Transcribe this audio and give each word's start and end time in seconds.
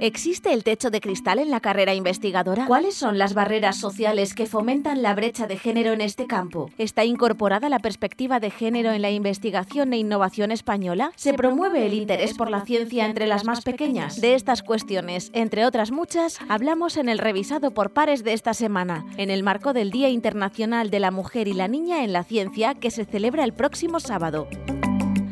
¿Existe 0.00 0.54
el 0.54 0.64
techo 0.64 0.90
de 0.90 1.02
cristal 1.02 1.40
en 1.40 1.50
la 1.50 1.60
carrera 1.60 1.92
investigadora? 1.92 2.64
¿Cuáles 2.64 2.94
son 2.94 3.18
las 3.18 3.34
barreras 3.34 3.76
sociales 3.76 4.32
que 4.32 4.46
fomentan 4.46 5.02
la 5.02 5.14
brecha 5.14 5.46
de 5.46 5.58
género 5.58 5.92
en 5.92 6.00
este 6.00 6.26
campo? 6.26 6.70
¿Está 6.78 7.04
incorporada 7.04 7.68
la 7.68 7.80
perspectiva 7.80 8.40
de 8.40 8.50
género 8.50 8.92
en 8.92 9.02
la 9.02 9.10
investigación 9.10 9.92
e 9.92 9.98
innovación 9.98 10.52
española? 10.52 11.12
¿Se 11.16 11.34
promueve 11.34 11.84
el 11.84 11.92
interés 11.92 12.32
por 12.32 12.48
la 12.48 12.64
ciencia 12.64 13.04
entre 13.04 13.26
las 13.26 13.44
más 13.44 13.60
pequeñas? 13.60 14.22
De 14.22 14.34
estas 14.34 14.62
cuestiones, 14.62 15.30
entre 15.34 15.66
otras 15.66 15.90
muchas, 15.90 16.38
hablamos 16.48 16.96
en 16.96 17.10
el 17.10 17.18
revisado 17.18 17.72
por 17.72 17.90
pares 17.90 18.24
de 18.24 18.32
esta 18.32 18.54
semana, 18.54 19.04
en 19.18 19.28
el 19.28 19.42
marco 19.42 19.74
del 19.74 19.90
Día 19.90 20.08
Internacional 20.08 20.88
de 20.88 21.00
la 21.00 21.10
Mujer 21.10 21.46
y 21.46 21.52
la 21.52 21.68
Niña 21.68 22.04
en 22.04 22.14
la 22.14 22.24
Ciencia 22.24 22.72
que 22.72 22.90
se 22.90 23.04
celebra 23.04 23.44
el 23.44 23.52
próximo 23.52 24.00
sábado. 24.00 24.48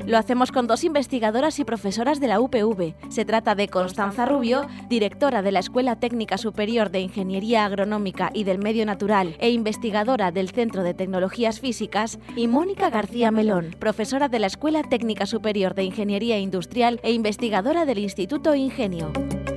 Lo 0.09 0.17
hacemos 0.17 0.53
con 0.53 0.67
dos 0.67 0.85
investigadoras 0.85 1.59
y 1.59 1.65
profesoras 1.65 2.19
de 2.19 2.29
la 2.29 2.41
UPV. 2.41 2.95
Se 3.11 3.27
trata 3.27 3.55
de 3.55 3.69
Constanza 3.69 4.25
Rubio, 4.25 4.67
directora 4.89 5.43
de 5.43 5.53
la 5.53 5.59
Escuela 5.59 5.97
Técnica 5.97 6.39
Superior 6.39 6.91
de 6.91 7.01
Ingeniería 7.01 7.67
Agronómica 7.67 8.31
y 8.33 8.45
del 8.45 8.59
Medio 8.59 8.87
Natural 8.87 9.37
e 9.39 9.51
investigadora 9.51 10.33
del 10.33 10.49
Centro 10.49 10.83
de 10.83 10.95
Tecnologías 10.95 11.61
Físicas, 11.61 12.19
y 12.37 12.49
Mónica 12.49 12.89
García 12.89 13.31
Melón, 13.31 13.77
profesora 13.79 14.31
de 14.31 14.39
la 14.39 14.47
Escuela 14.47 14.83
Técnica 14.83 15.27
Superior 15.27 15.75
de 15.75 15.85
Ingeniería 15.85 16.39
Industrial 16.39 17.01
e 17.03 17.13
investigadora 17.13 17.85
del 17.85 17.99
Instituto 17.99 18.55
Ingenio. 18.55 19.13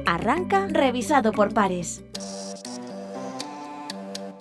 Arranca 0.05 0.67
revisado 0.67 1.31
por 1.31 1.53
pares. 1.53 2.03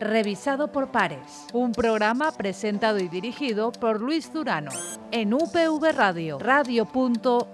Revisado 0.01 0.73
por 0.73 0.91
Pares, 0.91 1.47
un 1.53 1.73
programa 1.73 2.33
presentado 2.33 2.99
y 3.01 3.09
dirigido 3.09 3.71
por 3.71 4.01
Luis 4.01 4.33
Durano. 4.33 4.71
En 5.11 5.35
UPV 5.35 5.93
Radio, 5.95 6.39
radio.upv.es. 6.39 7.51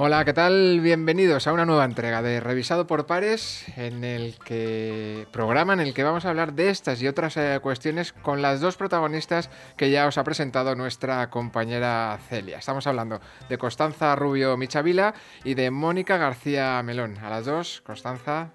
Hola, 0.00 0.24
¿qué 0.24 0.32
tal? 0.32 0.78
Bienvenidos 0.80 1.48
a 1.48 1.52
una 1.52 1.66
nueva 1.66 1.84
entrega 1.84 2.22
de 2.22 2.38
Revisado 2.38 2.86
por 2.86 3.06
Pares, 3.06 3.66
en 3.76 4.04
el 4.04 4.38
que 4.38 5.26
programa 5.32 5.72
en 5.72 5.80
el 5.80 5.92
que 5.92 6.04
vamos 6.04 6.24
a 6.24 6.28
hablar 6.30 6.52
de 6.52 6.70
estas 6.70 7.02
y 7.02 7.08
otras 7.08 7.36
eh, 7.36 7.58
cuestiones 7.60 8.12
con 8.12 8.40
las 8.40 8.60
dos 8.60 8.76
protagonistas 8.76 9.50
que 9.76 9.90
ya 9.90 10.06
os 10.06 10.16
ha 10.16 10.22
presentado 10.22 10.76
nuestra 10.76 11.28
compañera 11.30 12.16
Celia. 12.28 12.58
Estamos 12.58 12.86
hablando 12.86 13.20
de 13.48 13.58
Constanza 13.58 14.14
Rubio 14.14 14.56
Michavila 14.56 15.14
y 15.42 15.54
de 15.54 15.72
Mónica 15.72 16.16
García 16.16 16.80
Melón. 16.84 17.18
A 17.18 17.28
las 17.28 17.46
dos, 17.46 17.82
Constanza, 17.84 18.52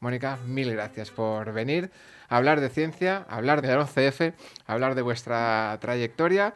Mónica, 0.00 0.38
mil 0.44 0.72
gracias 0.72 1.12
por 1.12 1.52
venir 1.52 1.92
a 2.28 2.36
hablar 2.36 2.60
de 2.60 2.68
ciencia, 2.68 3.26
a 3.28 3.36
hablar 3.36 3.62
de 3.62 3.68
la 3.68 3.82
OCF, 3.82 4.34
a 4.66 4.72
hablar 4.72 4.96
de 4.96 5.02
vuestra 5.02 5.78
trayectoria 5.80 6.52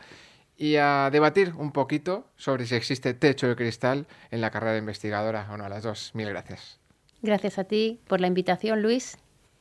y 0.57 0.77
a 0.77 1.11
debatir 1.11 1.53
un 1.57 1.73
poquito 1.73 2.27
sobre 2.37 2.67
si 2.67 2.75
existe 2.75 3.15
techo 3.15 3.49
de 3.49 3.57
cristal 3.57 4.07
en 4.31 4.41
la 4.41 4.51
carrera 4.51 4.79
investigadora 4.79 5.49
o 5.51 5.57
no. 5.57 5.65
A 5.65 5.69
las 5.69 5.83
dos, 5.83 6.11
mil 6.15 6.29
gracias. 6.29 6.79
Gracias 7.23 7.59
a 7.59 7.65
ti 7.65 8.01
por 8.07 8.21
la 8.21 8.27
invitación, 8.27 8.83
Luis. 8.83 9.19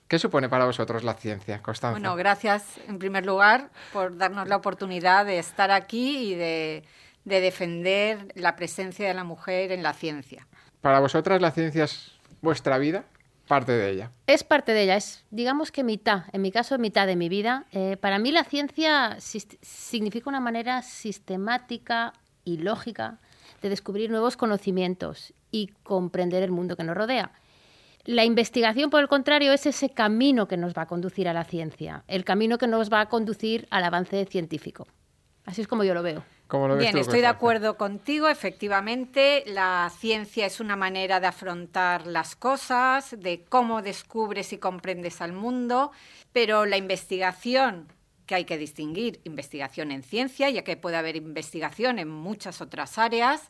¿Qué 0.08 0.19
supone 0.19 0.49
para 0.49 0.66
vosotros 0.66 1.03
la 1.03 1.14
ciencia, 1.14 1.61
Constanza? 1.61 1.94
Bueno, 1.97 2.16
gracias 2.16 2.77
en 2.88 2.99
primer 2.99 3.25
lugar 3.25 3.71
por 3.94 4.17
darnos 4.17 4.47
la 4.47 4.58
oportunidad 4.58 5.25
de 5.25 5.39
estar 5.39 5.71
aquí 5.71 6.33
y 6.33 6.36
de, 6.36 6.83
de 7.25 7.41
defender 7.41 8.27
la 8.36 8.55
presencia 8.55 9.08
de 9.08 9.14
la 9.14 9.23
mujer 9.23 9.71
en 9.71 9.81
la 9.81 9.94
ciencia. 9.94 10.45
¿Para 10.81 10.99
vosotras 10.99 11.41
la 11.41 11.52
ciencia 11.52 11.86
es 11.86 12.11
vuestra 12.41 12.77
vida? 12.77 13.05
Parte 13.47 13.73
de 13.73 13.89
ella. 13.89 14.11
Es 14.25 14.44
parte 14.44 14.73
de 14.73 14.83
ella, 14.83 14.95
es 14.95 15.25
digamos 15.30 15.72
que 15.72 15.83
mitad, 15.83 16.23
en 16.31 16.41
mi 16.41 16.52
caso 16.52 16.77
mitad 16.77 17.08
de 17.08 17.16
mi 17.16 17.27
vida. 17.27 17.66
Eh, 17.72 17.97
para 17.97 18.19
mí 18.19 18.31
la 18.31 18.45
ciencia 18.45 19.17
significa 19.19 20.30
una 20.30 20.39
manera 20.39 20.81
sistemática 20.81 22.14
y 22.45 22.58
lógica 22.58 23.19
de 23.61 23.70
descubrir 23.70 24.09
nuevos 24.09 24.37
conocimientos 24.37 25.33
y 25.52 25.67
comprender 25.83 26.43
el 26.43 26.52
mundo 26.52 26.76
que 26.77 26.83
nos 26.83 26.95
rodea. 26.95 27.31
La 28.05 28.26
investigación, 28.26 28.89
por 28.89 29.02
el 29.02 29.08
contrario, 29.08 29.54
es 29.54 29.65
ese 29.65 29.89
camino 29.89 30.48
que 30.48 30.58
nos 30.58 30.73
va 30.73 30.83
a 30.83 30.87
conducir 30.87 31.30
a 31.30 31.33
la 31.33 31.45
ciencia, 31.45 32.04
el 32.08 32.25
camino 32.25 32.58
que 32.58 32.67
nos 32.67 32.92
va 32.92 32.99
a 32.99 33.08
conducir 33.08 33.65
al 33.70 33.86
avance 33.86 34.25
científico. 34.25 34.87
Así 35.45 35.61
es 35.61 35.67
como 35.67 35.86
yo 35.86 35.93
lo 35.93 36.04
veo. 36.04 36.23
Bien, 36.77 36.97
estoy 36.97 37.21
de 37.21 37.27
acuerdo 37.27 37.77
contigo. 37.77 38.30
Efectivamente, 38.30 39.43
la 39.47 39.91
ciencia 39.97 40.45
es 40.45 40.59
una 40.59 40.75
manera 40.75 41.19
de 41.19 41.27
afrontar 41.27 42.05
las 42.05 42.36
cosas, 42.36 43.15
de 43.19 43.43
cómo 43.49 43.81
descubres 43.81 44.53
y 44.53 44.59
comprendes 44.59 45.19
al 45.21 45.33
mundo, 45.33 45.92
pero 46.31 46.67
la 46.67 46.77
investigación, 46.77 47.87
que 48.27 48.36
hay 48.36 48.45
que 48.45 48.59
distinguir, 48.59 49.19
investigación 49.23 49.92
en 49.92 50.03
ciencia, 50.03 50.49
ya 50.52 50.63
que 50.63 50.77
puede 50.77 50.97
haber 50.97 51.15
investigación 51.15 51.97
en 51.97 52.09
muchas 52.09 52.61
otras 52.61 52.99
áreas, 52.99 53.49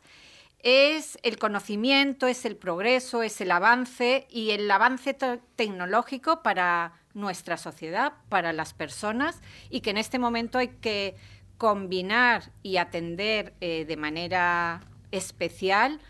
es 0.60 1.18
el 1.22 1.38
conocimiento, 1.38 2.26
es 2.26 2.46
el 2.46 2.56
progreso, 2.56 3.22
es 3.22 3.38
el 3.42 3.50
avance 3.50 4.26
y 4.30 4.52
el 4.52 4.70
avance 4.70 5.14
tecnológico 5.56 6.42
para 6.42 6.94
nuestra 7.12 7.58
sociedad, 7.58 8.14
para 8.30 8.54
las 8.54 8.72
personas, 8.72 9.42
y 9.68 9.82
que 9.82 9.90
en 9.90 9.98
este 9.98 10.18
momento 10.18 10.56
hay 10.56 10.68
que 10.68 11.16
combinar 11.58 12.50
y 12.62 12.76
atender 12.76 13.54
eh, 13.60 13.84
de 13.84 13.96
manera 13.96 14.80
especial 15.12 16.00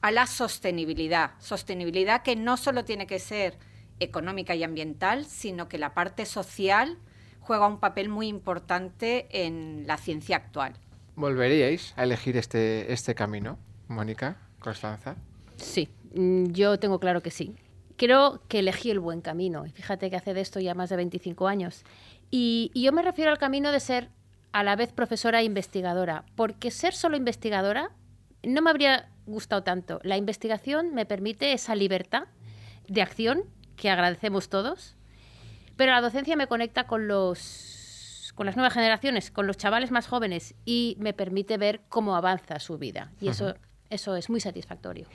a 0.00 0.10
la 0.10 0.26
sostenibilidad. 0.26 1.32
Sostenibilidad 1.38 2.22
que 2.22 2.36
no 2.36 2.56
solo 2.56 2.84
tiene 2.84 3.06
que 3.06 3.18
ser 3.18 3.58
económica 4.00 4.54
y 4.54 4.62
ambiental, 4.62 5.24
sino 5.24 5.68
que 5.68 5.78
la 5.78 5.94
parte 5.94 6.26
social 6.26 6.98
juega 7.40 7.66
un 7.66 7.78
papel 7.78 8.08
muy 8.08 8.28
importante 8.28 9.26
en 9.30 9.86
la 9.86 9.96
ciencia 9.96 10.36
actual. 10.36 10.74
¿Volveríais 11.16 11.94
a 11.96 12.04
elegir 12.04 12.36
este, 12.36 12.92
este 12.92 13.14
camino, 13.14 13.58
Mónica, 13.88 14.36
Constanza? 14.58 15.16
Sí, 15.56 15.88
mm, 16.14 16.46
yo 16.46 16.78
tengo 16.78 16.98
claro 16.98 17.22
que 17.22 17.30
sí. 17.30 17.54
Creo 17.96 18.42
que 18.48 18.58
elegí 18.58 18.90
el 18.90 18.98
buen 18.98 19.20
camino. 19.20 19.66
Y 19.66 19.70
fíjate 19.70 20.10
que 20.10 20.16
hace 20.16 20.34
de 20.34 20.40
esto 20.40 20.58
ya 20.58 20.74
más 20.74 20.90
de 20.90 20.96
25 20.96 21.46
años. 21.46 21.84
y 22.30 22.72
yo 22.74 22.90
me 22.90 23.02
refiero 23.02 23.30
al 23.30 23.38
camino 23.38 23.70
de 23.70 23.78
ser 23.78 24.10
a 24.54 24.62
la 24.62 24.76
vez 24.76 24.92
profesora 24.92 25.40
e 25.40 25.44
investigadora, 25.44 26.24
porque 26.36 26.70
ser 26.70 26.94
solo 26.94 27.16
investigadora 27.16 27.90
no 28.44 28.62
me 28.62 28.70
habría 28.70 29.10
gustado 29.26 29.64
tanto. 29.64 29.98
La 30.04 30.16
investigación 30.16 30.94
me 30.94 31.06
permite 31.06 31.52
esa 31.52 31.74
libertad 31.74 32.28
de 32.86 33.02
acción 33.02 33.42
que 33.76 33.90
agradecemos 33.90 34.48
todos, 34.48 34.94
pero 35.74 35.90
la 35.90 36.00
docencia 36.00 36.36
me 36.36 36.46
conecta 36.46 36.86
con 36.86 37.08
los 37.08 38.32
con 38.36 38.46
las 38.46 38.54
nuevas 38.54 38.72
generaciones, 38.72 39.32
con 39.32 39.48
los 39.48 39.56
chavales 39.56 39.90
más 39.90 40.06
jóvenes 40.06 40.54
y 40.64 40.96
me 41.00 41.12
permite 41.14 41.56
ver 41.56 41.80
cómo 41.88 42.14
avanza 42.14 42.60
su 42.60 42.78
vida 42.78 43.10
y 43.20 43.28
eso 43.28 43.56
eso 43.90 44.14
es 44.14 44.30
muy 44.30 44.38
satisfactorio. 44.38 45.08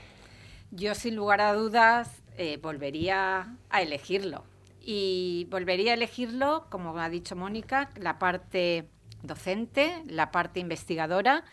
Yo 0.72 0.96
sin 0.96 1.16
lugar 1.16 1.40
a 1.40 1.54
dudas 1.54 2.24
eh, 2.38 2.60
volvería 2.62 3.56
a 3.70 3.82
elegirlo 3.82 4.44
y 4.82 5.48
volvería 5.50 5.92
a 5.92 5.94
elegirlo, 5.94 6.68
como 6.70 6.98
ha 7.00 7.10
dicho 7.10 7.38
Mónica, 7.38 7.90
la 7.96 8.20
parte 8.20 8.90
docente, 9.24 10.04
la 10.08 10.32
parte 10.32 10.60
investigadora 10.60 11.44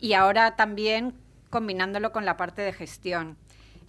y 0.00 0.14
ahora 0.14 0.56
también 0.56 1.14
combinándolo 1.50 2.12
con 2.12 2.24
la 2.24 2.36
parte 2.36 2.62
de 2.62 2.72
gestión. 2.72 3.36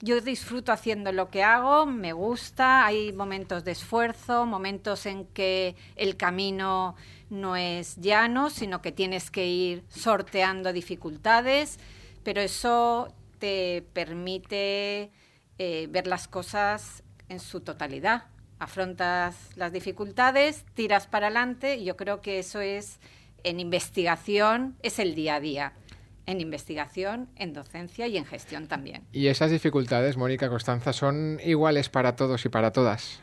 Yo 0.01 0.19
disfruto 0.19 0.71
haciendo 0.71 1.11
lo 1.11 1.29
que 1.29 1.43
hago, 1.43 1.85
me 1.85 2.11
gusta, 2.11 2.85
hay 2.85 3.13
momentos 3.13 3.63
de 3.63 3.71
esfuerzo, 3.71 4.47
momentos 4.47 5.05
en 5.05 5.25
que 5.27 5.75
el 5.95 6.17
camino 6.17 6.95
no 7.29 7.55
es 7.55 7.97
llano, 7.97 8.49
sino 8.49 8.81
que 8.81 8.91
tienes 8.91 9.29
que 9.29 9.45
ir 9.45 9.83
sorteando 9.89 10.73
dificultades, 10.73 11.79
pero 12.23 12.41
eso 12.41 13.13
te 13.37 13.85
permite 13.93 15.11
eh, 15.59 15.87
ver 15.91 16.07
las 16.07 16.27
cosas 16.27 17.03
en 17.29 17.39
su 17.39 17.61
totalidad 17.61 18.30
afrontas 18.61 19.49
las 19.55 19.73
dificultades, 19.73 20.65
tiras 20.75 21.07
para 21.07 21.27
adelante 21.27 21.77
y 21.77 21.83
yo 21.83 21.97
creo 21.97 22.21
que 22.21 22.37
eso 22.37 22.61
es 22.61 22.99
en 23.43 23.59
investigación, 23.59 24.77
es 24.83 24.99
el 24.99 25.15
día 25.15 25.35
a 25.35 25.39
día. 25.39 25.73
En 26.27 26.39
investigación, 26.39 27.27
en 27.35 27.53
docencia 27.53 28.05
y 28.05 28.17
en 28.17 28.25
gestión 28.25 28.67
también. 28.67 29.01
¿Y 29.11 29.27
esas 29.27 29.49
dificultades, 29.49 30.15
Mónica 30.15 30.47
Constanza, 30.47 30.93
son 30.93 31.39
iguales 31.43 31.89
para 31.89 32.15
todos 32.15 32.45
y 32.45 32.49
para 32.49 32.71
todas? 32.71 33.19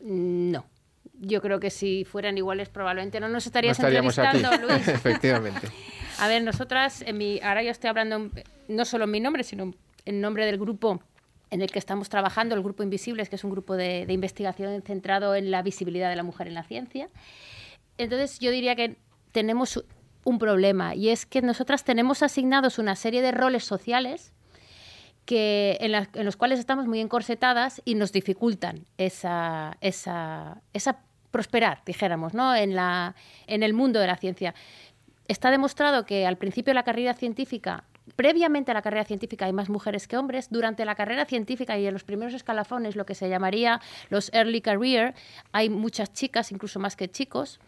No. 0.00 0.66
Yo 1.14 1.40
creo 1.40 1.58
que 1.58 1.70
si 1.70 2.04
fueran 2.04 2.36
iguales 2.36 2.68
probablemente 2.68 3.18
no 3.18 3.28
nos 3.28 3.46
estarías 3.46 3.80
entrevistando, 3.80 4.50
Luis. 4.68 4.86
Efectivamente. 4.86 5.68
A 6.18 6.28
ver, 6.28 6.42
nosotras, 6.42 7.00
en 7.00 7.16
mi, 7.16 7.40
ahora 7.40 7.62
yo 7.62 7.70
estoy 7.70 7.88
hablando 7.88 8.30
no 8.68 8.84
solo 8.84 9.04
en 9.04 9.10
mi 9.10 9.20
nombre, 9.20 9.42
sino 9.42 9.72
en 10.04 10.20
nombre 10.20 10.44
del 10.44 10.58
grupo 10.58 11.00
en 11.52 11.60
el 11.60 11.70
que 11.70 11.78
estamos 11.78 12.08
trabajando, 12.08 12.54
el 12.54 12.62
Grupo 12.62 12.82
Invisibles, 12.82 13.28
que 13.28 13.36
es 13.36 13.44
un 13.44 13.50
grupo 13.50 13.76
de, 13.76 14.06
investigación 14.08 14.80
centrado 14.82 15.34
en 15.34 15.50
la 15.50 15.60
visibilidad 15.60 16.08
de 16.08 16.16
la 16.16 16.22
mujer 16.22 16.48
en 16.48 16.54
la 16.54 16.64
ciencia. 16.64 17.10
Entonces, 17.98 18.38
yo 18.40 18.50
diría 18.50 18.74
que 18.74 18.96
tenemos 19.32 19.84
un 20.24 20.38
problema 20.38 20.94
y 20.94 21.10
es 21.10 21.26
que 21.26 21.42
nosotras 21.42 21.84
tenemos 21.84 22.22
asignados 22.22 22.78
una 22.78 22.96
serie 22.96 23.20
de 23.20 23.32
roles 23.32 23.64
sociales 23.64 24.32
que, 25.26 25.76
en, 25.80 26.24
los 26.24 26.36
cuales 26.36 26.58
estamos 26.58 26.86
muy 26.86 27.00
encorsetadas 27.00 27.82
y 27.84 27.96
nos 27.96 28.12
dificultan 28.12 28.86
esa, 28.96 29.76
esa, 29.82 30.62
prosperar, 31.30 31.82
dijéramos, 31.84 32.32
¿no? 32.32 32.54
en, 32.56 32.74
la, 32.74 33.14
en 33.46 33.62
el 33.62 33.74
mundo 33.74 34.00
de 34.00 34.06
la 34.06 34.16
ciencia. 34.16 34.54
está 35.28 35.50
demostrado 35.50 36.06
que 36.06 36.26
al 36.26 36.38
principio 36.38 36.70
de 36.70 36.76
la 36.76 36.82
carrera 36.82 37.12
científica 37.12 37.84
previamente 38.16 38.70
a 38.70 38.74
la 38.74 38.82
carrera 38.82 39.04
científica 39.04 39.46
hay 39.46 39.52
más 39.52 39.68
mujeres 39.68 40.08
que 40.08 40.16
hombres. 40.16 40.48
Durante 40.50 40.84
la 40.84 40.94
carrera 40.94 41.24
científica 41.24 41.78
y 41.78 41.86
en 41.86 41.92
los 41.92 42.04
primeros 42.04 42.34
escalafones, 42.34 42.96
lo 42.96 43.06
que 43.06 43.14
se 43.14 43.28
llamaría 43.28 43.80
los 44.10 44.32
early 44.32 44.60
career, 44.60 45.14
hay 45.52 45.70
muchas 45.70 46.12
chicas, 46.12 46.52
incluso 46.52 46.80
más 46.80 46.96
que 46.96 47.08
chicos. 47.10 47.60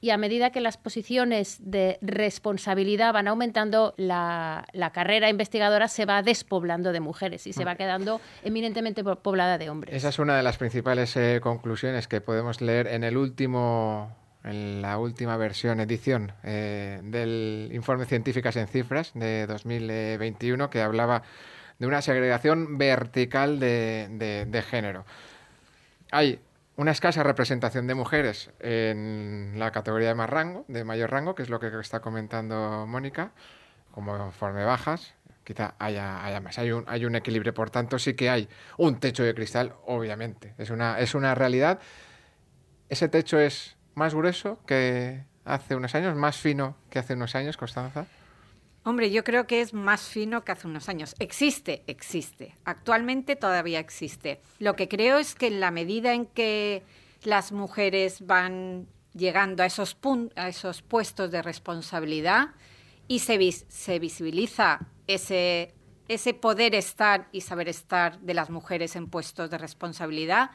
Y 0.00 0.10
a 0.10 0.18
medida 0.18 0.50
que 0.50 0.60
las 0.60 0.76
posiciones 0.76 1.56
de 1.62 1.98
responsabilidad 2.02 3.14
van 3.14 3.26
aumentando, 3.26 3.94
la, 3.96 4.66
carrera 4.92 5.30
investigadora 5.30 5.88
se 5.88 6.04
va 6.04 6.22
despoblando 6.22 6.92
de 6.92 7.00
mujeres 7.00 7.46
y 7.46 7.54
se 7.54 7.64
va 7.64 7.76
quedando 7.76 8.20
eminentemente 8.42 9.02
poblada 9.02 9.56
de 9.56 9.70
hombres. 9.70 9.94
Esa 9.94 10.10
es 10.10 10.18
una 10.18 10.36
de 10.36 10.42
las 10.42 10.58
principales 10.58 11.16
eh, 11.16 11.40
conclusiones 11.42 12.06
que 12.06 12.20
podemos 12.20 12.60
leer 12.60 12.88
en 12.88 13.02
el 13.02 13.16
último 13.16 14.14
en 14.44 14.82
la 14.82 14.98
última 14.98 15.36
versión, 15.36 15.80
edición 15.80 16.32
eh, 16.42 17.00
del 17.02 17.70
informe 17.72 18.04
Científicas 18.04 18.56
en 18.56 18.68
Cifras 18.68 19.12
de 19.14 19.46
2021, 19.46 20.70
que 20.70 20.82
hablaba 20.82 21.22
de 21.78 21.86
una 21.86 22.02
segregación 22.02 22.78
vertical 22.78 23.58
de, 23.58 24.64
género. 24.68 25.04
Hay 26.10 26.40
una 26.76 26.92
escasa 26.92 27.22
representación 27.22 27.86
de 27.86 27.94
mujeres 27.94 28.50
en 28.60 29.54
la 29.56 29.72
categoría 29.72 30.08
de 30.08 30.14
más 30.14 30.30
rango, 30.30 30.64
de 30.68 30.84
mayor 30.84 31.10
rango, 31.10 31.34
que 31.34 31.42
es 31.42 31.48
lo 31.48 31.58
que 31.58 31.70
está 31.80 32.00
comentando 32.00 32.86
Mónica, 32.86 33.32
como 33.90 34.16
conforme 34.16 34.64
bajas, 34.64 35.14
quizá 35.44 35.74
haya, 35.78 36.24
haya 36.24 36.40
más. 36.40 36.58
Hay 36.58 36.72
un, 36.72 36.84
hay 36.86 37.04
un 37.06 37.16
equilibrio, 37.16 37.54
por 37.54 37.70
tanto, 37.70 37.98
sí 37.98 38.14
que 38.14 38.28
hay 38.28 38.48
un 38.76 39.00
techo 39.00 39.22
de 39.22 39.34
cristal, 39.34 39.74
obviamente. 39.86 40.54
Es 40.58 40.70
una, 40.70 40.98
es 40.98 41.14
una 41.14 41.34
realidad. 41.34 41.80
Ese 42.88 43.08
techo 43.08 43.38
es 43.38 43.76
más 43.94 44.14
grueso 44.14 44.58
que 44.66 45.24
hace 45.44 45.76
unos 45.76 45.94
años, 45.94 46.16
más 46.16 46.36
fino 46.36 46.76
que 46.90 46.98
hace 46.98 47.14
unos 47.14 47.34
años, 47.34 47.56
Constanza? 47.56 48.06
Hombre, 48.86 49.10
yo 49.10 49.24
creo 49.24 49.46
que 49.46 49.62
es 49.62 49.72
más 49.72 50.02
fino 50.02 50.44
que 50.44 50.52
hace 50.52 50.66
unos 50.66 50.90
años. 50.90 51.14
Existe, 51.18 51.82
existe. 51.86 52.54
Actualmente 52.64 53.34
todavía 53.34 53.78
existe. 53.78 54.42
Lo 54.58 54.76
que 54.76 54.88
creo 54.88 55.18
es 55.18 55.34
que 55.34 55.46
en 55.46 55.60
la 55.60 55.70
medida 55.70 56.12
en 56.12 56.26
que 56.26 56.82
las 57.22 57.50
mujeres 57.50 58.26
van 58.26 58.86
llegando 59.14 59.62
a 59.62 59.66
esos, 59.66 59.96
a 60.36 60.48
esos 60.48 60.82
puestos 60.82 61.30
de 61.30 61.40
responsabilidad 61.40 62.48
y 63.08 63.20
se, 63.20 63.52
se 63.52 63.98
visibiliza 63.98 64.80
ese, 65.06 65.72
ese 66.08 66.34
poder 66.34 66.74
estar 66.74 67.28
y 67.32 67.40
saber 67.40 67.68
estar 67.68 68.18
de 68.20 68.34
las 68.34 68.50
mujeres 68.50 68.96
en 68.96 69.08
puestos 69.08 69.50
de 69.50 69.56
responsabilidad, 69.56 70.50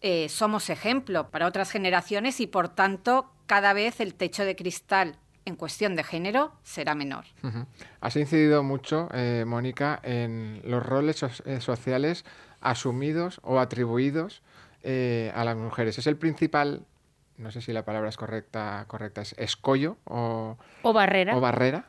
eh, 0.00 0.28
somos 0.28 0.70
ejemplo 0.70 1.30
para 1.30 1.46
otras 1.46 1.70
generaciones 1.70 2.40
y 2.40 2.46
por 2.46 2.68
tanto 2.68 3.30
cada 3.46 3.72
vez 3.72 4.00
el 4.00 4.14
techo 4.14 4.44
de 4.44 4.56
cristal 4.56 5.16
en 5.44 5.56
cuestión 5.56 5.94
de 5.94 6.02
género 6.02 6.52
será 6.62 6.94
menor. 6.94 7.24
Has 8.00 8.16
incidido 8.16 8.62
mucho, 8.62 9.08
eh, 9.12 9.44
Mónica, 9.46 10.00
en 10.02 10.60
los 10.64 10.84
roles 10.84 11.22
eh, 11.22 11.60
sociales 11.60 12.24
asumidos 12.60 13.40
o 13.42 13.60
atribuidos 13.60 14.42
a 14.84 15.44
las 15.44 15.56
mujeres. 15.56 15.98
Es 15.98 16.06
el 16.06 16.16
principal, 16.16 16.84
no 17.38 17.50
sé 17.50 17.60
si 17.60 17.72
la 17.72 17.84
palabra 17.84 18.08
es 18.08 18.16
correcta, 18.16 18.84
correcta 18.86 19.22
es 19.22 19.34
escollo 19.36 19.96
o, 20.04 20.56
o 20.82 20.92
barrera. 20.92 21.36
O 21.36 21.40
barrera. 21.40 21.86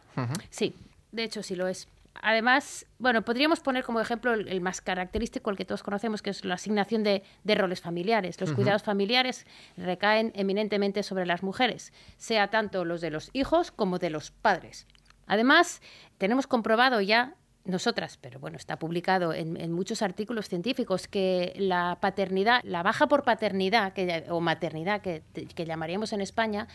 Sí, 0.50 0.76
de 1.12 1.24
hecho 1.24 1.44
sí 1.44 1.56
lo 1.56 1.68
es. 1.68 1.88
Además, 2.22 2.86
bueno, 3.00 3.24
podríamos 3.24 3.60
poner 3.60 3.84
como 3.84 4.00
ejemplo 4.00 4.34
el, 4.34 4.62
más 4.62 4.82
característico, 4.82 5.50
el 5.50 5.58
que 5.58 5.66
todos 5.66 5.84
conocemos, 5.84 6.22
que 6.22 6.32
es 6.32 6.46
la 6.46 6.56
asignación 6.56 7.04
de, 7.04 7.24
roles 7.56 7.82
familiares. 7.82 8.40
Los 8.40 8.54
cuidados 8.54 8.84
familiares 8.84 9.46
recaen 9.76 10.32
eminentemente 10.36 11.04
sobre 11.04 11.26
las 11.26 11.44
mujeres, 11.44 11.94
sea 12.18 12.50
tanto 12.50 12.86
los 12.86 13.02
de 13.02 13.12
los 13.12 13.30
hijos 13.34 13.72
como 13.72 14.00
de 14.00 14.10
los 14.10 14.32
padres. 14.32 14.88
Además, 15.26 15.82
tenemos 16.18 16.48
comprobado 16.48 17.02
ya 17.02 17.36
nosotras, 17.66 18.18
pero 18.22 18.40
bueno, 18.40 18.56
está 18.58 18.80
publicado 18.80 19.34
en, 19.34 19.72
muchos 19.74 20.02
artículos 20.02 20.48
científicos, 20.48 21.08
que 21.08 21.54
la 21.58 21.98
paternidad, 22.00 22.62
la 22.64 22.82
baja 22.82 23.08
por 23.08 23.24
paternidad 23.24 23.94
o 24.30 24.40
maternidad 24.40 25.02
que 25.02 25.66
llamaríamos 25.66 26.14
en 26.14 26.22
España, 26.22 26.68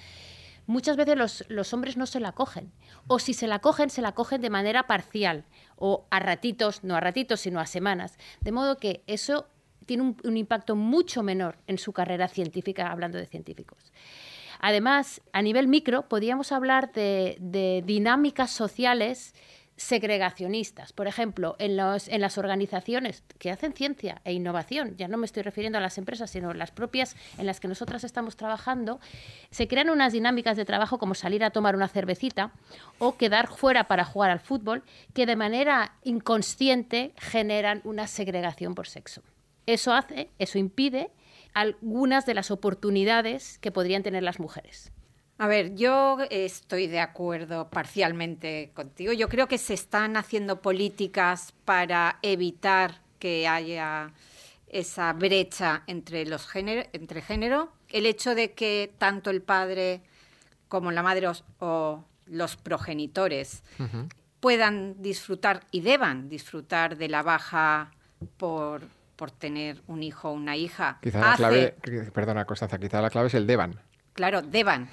muchas 0.67 0.97
veces 0.97 1.17
los, 1.17 1.45
los, 1.49 1.73
hombres 1.73 1.97
no 1.97 2.07
se 2.07 2.21
la 2.21 2.33
cogen. 2.33 2.73
O 3.07 3.19
si 3.19 3.35
se 3.35 3.47
la 3.47 3.61
cogen, 3.61 3.91
se 3.91 4.03
la 4.03 4.13
cogen 4.13 4.41
de 4.41 4.51
manera 4.51 4.87
parcial 4.87 5.45
o 5.77 6.07
a 6.11 6.21
ratitos, 6.21 6.85
no 6.85 6.95
a 6.95 7.01
ratitos, 7.01 7.41
sino 7.41 7.61
a 7.61 7.67
semanas. 7.67 8.19
De 8.41 8.53
modo 8.53 8.77
que 8.77 9.03
eso 9.07 9.49
tiene 9.87 10.15
un, 10.23 10.37
impacto 10.37 10.77
mucho 10.77 11.23
menor 11.23 11.59
en 11.67 11.79
su 11.79 11.93
carrera 11.93 12.29
científica, 12.29 12.91
hablando 12.91 13.19
de 13.19 13.27
científicos. 13.27 13.93
Además, 14.61 15.21
a 15.33 15.43
nivel 15.43 15.67
micro, 15.67 16.09
podríamos 16.09 16.53
hablar 16.53 16.93
de, 16.93 17.37
de 17.41 17.83
dinámicas 17.85 18.51
sociales 18.51 19.35
segregacionistas. 19.77 20.93
Por 20.93 21.07
ejemplo, 21.07 21.57
en, 21.59 21.77
los, 21.77 22.09
en 22.09 22.21
las 22.21 22.39
organizaciones 22.39 23.25
que 23.39 23.51
hacen 23.51 23.73
ciencia 23.73 24.21
e 24.25 24.33
innovación, 24.33 24.97
ya 24.97 25.09
no 25.09 25.17
me 25.17 25.27
estoy 25.27 25.43
refiriendo 25.43 25.79
a 25.79 25.81
las 25.81 25.99
empresas, 25.99 26.31
sino 26.31 26.53
las 26.55 26.71
propias 26.71 27.17
en 27.39 27.47
las 27.47 27.61
que 27.61 27.69
nosotras 27.69 28.05
estamos 28.05 28.37
trabajando, 28.37 29.01
se 29.51 29.69
crean 29.69 29.91
unas 29.91 30.13
dinámicas 30.13 30.57
de 30.57 30.65
trabajo 30.65 30.99
como 30.99 31.15
salir 31.15 31.45
a 31.45 31.51
tomar 31.51 31.75
una 31.75 31.89
cervecita 31.89 32.53
o 32.99 33.17
quedar 33.17 33.49
fuera 33.49 33.85
para 33.89 34.05
jugar 34.05 34.31
al 34.31 34.41
fútbol, 34.41 34.83
que 35.15 35.27
de 35.27 35.37
manera 35.37 35.97
inconsciente 36.05 37.15
generan 37.17 37.81
una 37.85 38.07
segregación 38.07 38.75
por 38.75 38.87
sexo. 38.87 39.23
Eso 39.67 39.95
hace, 39.95 40.31
eso 40.39 40.59
impide 40.59 41.11
algunas 41.55 42.27
de 42.27 42.35
las 42.35 42.51
oportunidades 42.51 43.59
que 43.59 43.71
podrían 43.71 44.03
tener 44.03 44.23
las 44.23 44.41
mujeres. 44.41 44.93
A 45.39 45.47
ver, 45.49 45.75
yo 45.75 46.19
estoy 46.31 46.87
de 46.87 47.01
acuerdo 47.01 47.69
parcialmente 47.69 48.71
contigo. 48.75 49.13
Yo 49.13 49.29
creo 49.29 49.49
que 49.49 49.59
se 49.59 49.75
están 49.75 50.17
haciendo 50.17 50.63
políticas 50.63 51.53
para 51.65 52.19
evitar 52.23 53.01
que 53.19 53.49
haya 53.49 54.13
esa 54.69 55.13
brecha 55.13 55.83
entre 55.87 56.27
los 56.27 56.47
género, 56.47 56.89
entre 56.93 57.23
género. 57.23 57.73
El 57.89 58.07
hecho 58.07 58.35
de 58.35 58.53
que 58.53 58.93
tanto 58.99 59.31
el 59.31 59.43
padre 59.43 60.01
como 60.69 60.91
la 60.91 61.03
madre 61.03 61.29
o, 61.59 62.05
los 62.27 62.57
progenitores 62.57 63.63
puedan 64.41 65.03
disfrutar 65.03 65.67
y 65.71 65.81
deban 65.81 66.29
disfrutar 66.29 66.97
de 66.97 67.09
la 67.09 67.23
baja 67.23 67.91
por, 68.39 68.83
por 69.17 69.31
tener 69.31 69.83
un 69.87 70.03
hijo 70.03 70.31
o 70.31 70.33
una 70.33 70.57
hija. 70.57 70.99
Quizá 71.03 71.21
la 71.21 71.37
clave, 71.37 71.77
perdona 72.15 72.45
Constanza, 72.45 72.79
quizá 72.79 73.03
la 73.03 73.11
clave 73.11 73.27
es 73.27 73.35
el 73.35 73.47
deban. 73.47 73.79
Claro, 74.15 74.43
deban. 74.43 74.89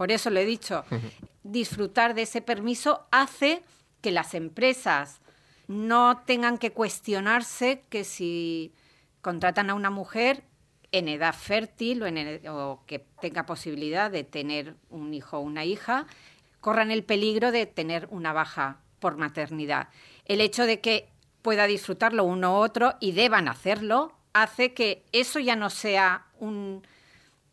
Por 0.00 0.10
eso 0.10 0.30
le 0.30 0.40
he 0.40 0.46
dicho, 0.46 0.82
disfrutar 1.42 2.14
de 2.14 2.22
ese 2.22 2.40
permiso 2.40 3.06
hace 3.10 3.62
que 4.00 4.10
las 4.10 4.32
empresas 4.32 5.20
no 5.68 6.22
tengan 6.24 6.56
que 6.56 6.72
cuestionarse 6.72 7.84
que 7.90 8.04
si 8.04 8.72
contratan 9.20 9.68
a 9.68 9.74
una 9.74 9.90
mujer 9.90 10.42
en 10.90 11.06
edad 11.06 11.34
fértil 11.34 12.02
o, 12.48 12.82
que 12.86 13.04
tenga 13.20 13.44
posibilidad 13.44 14.10
de 14.10 14.24
tener 14.24 14.74
un 14.88 15.12
hijo 15.12 15.36
o 15.36 15.42
una 15.42 15.66
hija, 15.66 16.06
corran 16.62 16.90
el 16.90 17.04
peligro 17.04 17.52
de 17.52 17.66
tener 17.66 18.08
una 18.10 18.32
baja 18.32 18.80
por 19.00 19.18
maternidad. 19.18 19.90
El 20.24 20.40
hecho 20.40 20.64
de 20.64 20.80
que 20.80 21.10
pueda 21.42 21.66
disfrutarlo 21.66 22.24
uno 22.24 22.54
u 22.54 22.56
otro 22.56 22.94
y 23.00 23.12
deban 23.12 23.48
hacerlo 23.48 24.14
hace 24.32 24.72
que 24.72 25.04
eso 25.12 25.40
ya 25.40 25.56
no 25.56 25.68
sea 25.68 26.24
un, 26.38 26.86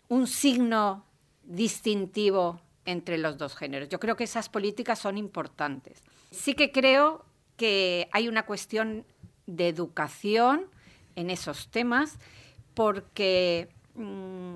un 0.07 0.27
signo 0.27 1.06
distintivo 1.47 2.61
entre 2.85 3.17
los 3.17 3.37
dos 3.37 3.55
géneros. 3.55 3.89
Yo 3.89 3.99
creo 3.99 4.15
que 4.15 4.25
esas 4.25 4.49
políticas 4.49 4.99
son 4.99 5.17
importantes. 5.17 6.03
Sí 6.31 6.53
que 6.53 6.71
creo 6.71 7.25
que 7.55 8.09
hay 8.11 8.27
una 8.27 8.45
cuestión 8.45 9.05
de 9.47 9.69
educación 9.69 10.67
en 11.15 11.29
esos 11.29 11.69
temas 11.69 12.19
porque 12.73 13.69
mm, 13.95 14.53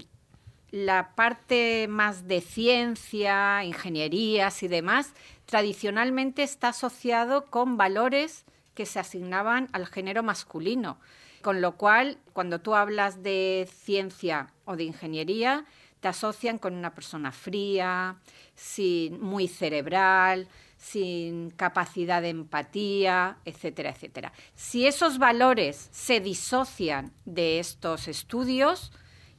la 0.71 1.15
parte 1.15 1.88
más 1.89 2.27
de 2.27 2.41
ciencia, 2.41 3.63
ingenierías 3.63 4.63
y 4.63 4.67
demás, 4.67 5.13
tradicionalmente 5.45 6.43
está 6.43 6.69
asociado 6.69 7.45
con 7.48 7.77
valores 7.77 8.45
que 8.74 8.86
se 8.86 9.00
asignaban 9.00 9.67
al 9.74 9.88
género 9.88 10.24
masculino. 10.24 10.98
Con 11.41 11.60
lo 11.60 11.75
cual, 11.75 12.19
cuando 12.33 12.60
tú 12.60 12.75
hablas 12.75 13.24
de 13.24 13.67
ciencia 13.74 14.53
o 14.65 14.75
de 14.75 14.83
ingeniería, 14.83 15.65
te 16.01 16.08
asocian 16.08 16.58
con 16.58 16.74
una 16.74 16.93
persona 16.93 17.31
fría, 17.31 18.17
sin, 18.55 19.22
muy 19.22 19.48
cerebral, 19.48 20.48
sin 20.77 21.51
capacidad 21.51 22.24
de 22.24 22.29
empatía, 22.29 23.38
etcétera, 23.46 23.91
etcétera. 23.91 24.34
Si 24.55 24.88
esos 24.88 25.20
valores 25.20 25.89
se 25.91 26.20
disocian 26.20 27.13
de 27.25 27.60
estos 27.60 28.08
estudios 28.08 28.91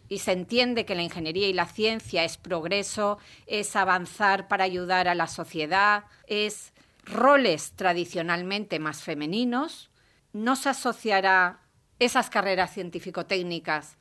y 0.09 0.19
se 0.19 0.33
entiende 0.33 0.87
que 0.87 0.95
la 0.95 1.03
ingeniería 1.03 1.49
y 1.49 1.53
la 1.53 1.67
ciencia 1.67 2.23
es 2.23 2.37
progreso, 2.37 3.19
es 3.47 3.75
avanzar 3.75 4.47
para 4.47 4.63
ayudar 4.63 5.09
a 5.09 5.17
la 5.17 5.27
sociedad, 5.27 6.05
es 6.29 6.73
roles 7.05 7.73
tradicionalmente 7.73 8.79
más 8.79 9.03
femeninos, 9.03 9.91
no 10.33 10.55
se 10.55 10.69
asociará 10.69 11.61
esas 11.99 12.31
carreras 12.31 12.73
científico-técnicas 12.73 13.97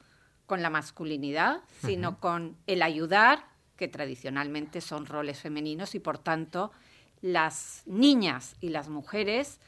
con 0.51 0.61
la 0.61 0.69
masculinidad, 0.69 1.61
sino 1.79 2.19
con 2.19 2.57
el 2.67 2.81
ayudar, 2.81 3.45
que 3.77 3.87
tradicionalmente 3.87 4.81
son 4.81 5.05
roles 5.05 5.39
femeninos 5.39 5.95
y 5.95 5.99
por 5.99 6.17
tanto 6.17 6.73
las 7.21 7.83
niñas 7.85 8.57
y 8.59 8.67
las 8.67 8.89
mujeres 8.89 9.61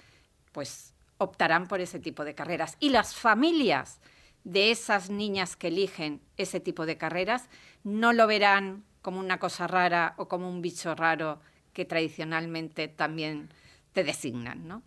pues 0.51 0.93
optarán 1.19 1.69
por 1.69 1.79
ese 1.79 1.99
tipo 1.99 2.25
de 2.25 2.35
carreras 2.35 2.75
y 2.81 2.89
las 2.89 3.15
familias 3.15 4.01
de 4.43 4.71
esas 4.71 5.09
niñas 5.09 5.55
que 5.55 5.69
eligen 5.69 6.19
ese 6.35 6.59
tipo 6.59 6.85
de 6.85 6.97
carreras 6.97 7.47
no 7.85 8.11
lo 8.11 8.27
verán 8.27 8.83
como 9.01 9.21
una 9.21 9.39
cosa 9.39 9.67
rara 9.67 10.15
o 10.17 10.27
como 10.27 10.49
un 10.49 10.61
bicho 10.61 10.95
raro 10.95 11.39
que 11.71 11.85
tradicionalmente 11.85 12.89
también 12.89 13.47
te 13.93 14.03
designan, 14.03 14.67
¿no? 14.67 14.81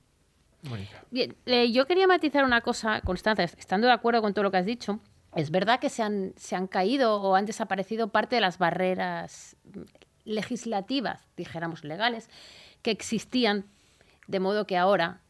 Bien, 1.11 1.35
yo 1.73 1.87
quería 1.87 2.07
matizar 2.07 2.45
una 2.45 2.61
cosa, 2.61 3.00
Constanza, 3.00 3.45
estando 3.45 3.87
de 3.87 3.95
acuerdo 3.95 4.21
con 4.21 4.35
todo 4.35 4.43
lo 4.43 4.50
que 4.50 4.59
has 4.59 4.67
dicho. 4.67 5.00
Es 5.37 5.50
verdad 5.50 5.81
que 5.81 5.90
se 5.90 6.02
han, 6.02 6.33
se 6.37 6.57
han 6.57 6.66
caído 6.66 7.21
o 7.21 7.35
han 7.37 7.47
desaparecido 7.47 8.09
parte 8.09 8.37
de 8.37 8.40
las 8.40 8.59
barreras 8.59 9.57
legislativas, 10.25 11.28
dijéramos 11.37 11.85
legales, 11.85 12.28
que 12.83 12.90
existían, 12.90 13.66
de 14.26 14.40
modo 14.40 14.66
que 14.66 14.76
ahora 14.76 15.21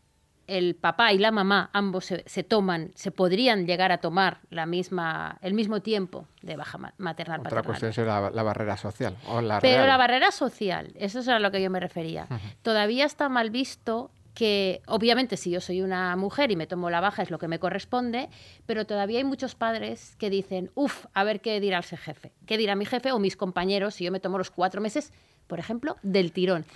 el 0.46 0.76
papá 0.76 1.12
y 1.12 1.18
la 1.18 1.32
mamá 1.32 1.70
ambos 1.72 2.04
se, 2.04 2.42
toman, 2.44 2.92
se 2.94 3.10
podrían 3.10 3.66
llegar 3.66 3.90
a 3.92 3.98
tomar 3.98 4.38
la 4.50 4.64
misma, 4.64 5.38
el 5.42 5.54
mismo 5.54 5.80
tiempo 5.80 6.28
de 6.42 6.56
baja 6.56 6.78
maternal. 6.98 7.40
Otra 7.40 7.62
cuestión 7.62 7.92
será 7.92 8.30
la, 8.30 8.42
barrera 8.42 8.76
social. 8.76 9.16
Pero 9.60 9.86
la 9.86 9.96
barrera 9.96 10.30
social, 10.30 10.92
eso 10.96 11.18
es 11.18 11.28
a 11.28 11.38
lo 11.38 11.50
que 11.50 11.60
yo 11.60 11.70
me 11.70 11.80
refería. 11.80 12.28
Todavía 12.62 13.04
está 13.04 13.28
mal 13.28 13.50
visto 13.50 14.10
que 14.36 14.82
obviamente 14.86 15.38
si 15.38 15.50
yo 15.50 15.62
soy 15.62 15.80
una 15.80 16.14
mujer 16.14 16.52
y 16.52 16.56
me 16.56 16.66
tomo 16.66 16.90
la 16.90 17.00
baja 17.00 17.22
es 17.22 17.30
lo 17.30 17.38
que 17.38 17.48
me 17.48 17.58
corresponde, 17.58 18.28
pero 18.66 18.84
todavía 18.84 19.16
hay 19.16 19.24
muchos 19.24 19.54
padres 19.54 20.14
que 20.18 20.28
dicen, 20.28 20.70
uff, 20.74 21.06
a 21.14 21.24
ver 21.24 21.40
qué 21.40 21.58
dirá 21.58 21.78
el 21.78 21.84
jefe, 21.84 22.32
qué 22.44 22.58
dirá 22.58 22.76
mi 22.76 22.84
jefe 22.84 23.12
o 23.12 23.18
mis 23.18 23.34
compañeros 23.34 23.94
si 23.94 24.04
yo 24.04 24.12
me 24.12 24.20
tomo 24.20 24.36
los 24.36 24.50
cuatro 24.50 24.82
meses, 24.82 25.10
por 25.46 25.58
ejemplo, 25.58 25.96
del 26.02 26.32
tirón. 26.32 26.66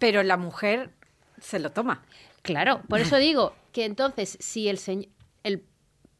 Pero 0.00 0.24
la 0.24 0.36
mujer 0.36 0.90
se 1.40 1.60
lo 1.60 1.70
toma. 1.70 2.02
Claro, 2.42 2.82
por 2.88 2.98
eso 2.98 3.18
digo 3.18 3.54
que 3.70 3.84
entonces 3.84 4.36
si 4.40 4.68
el, 4.68 4.80
el 5.44 5.64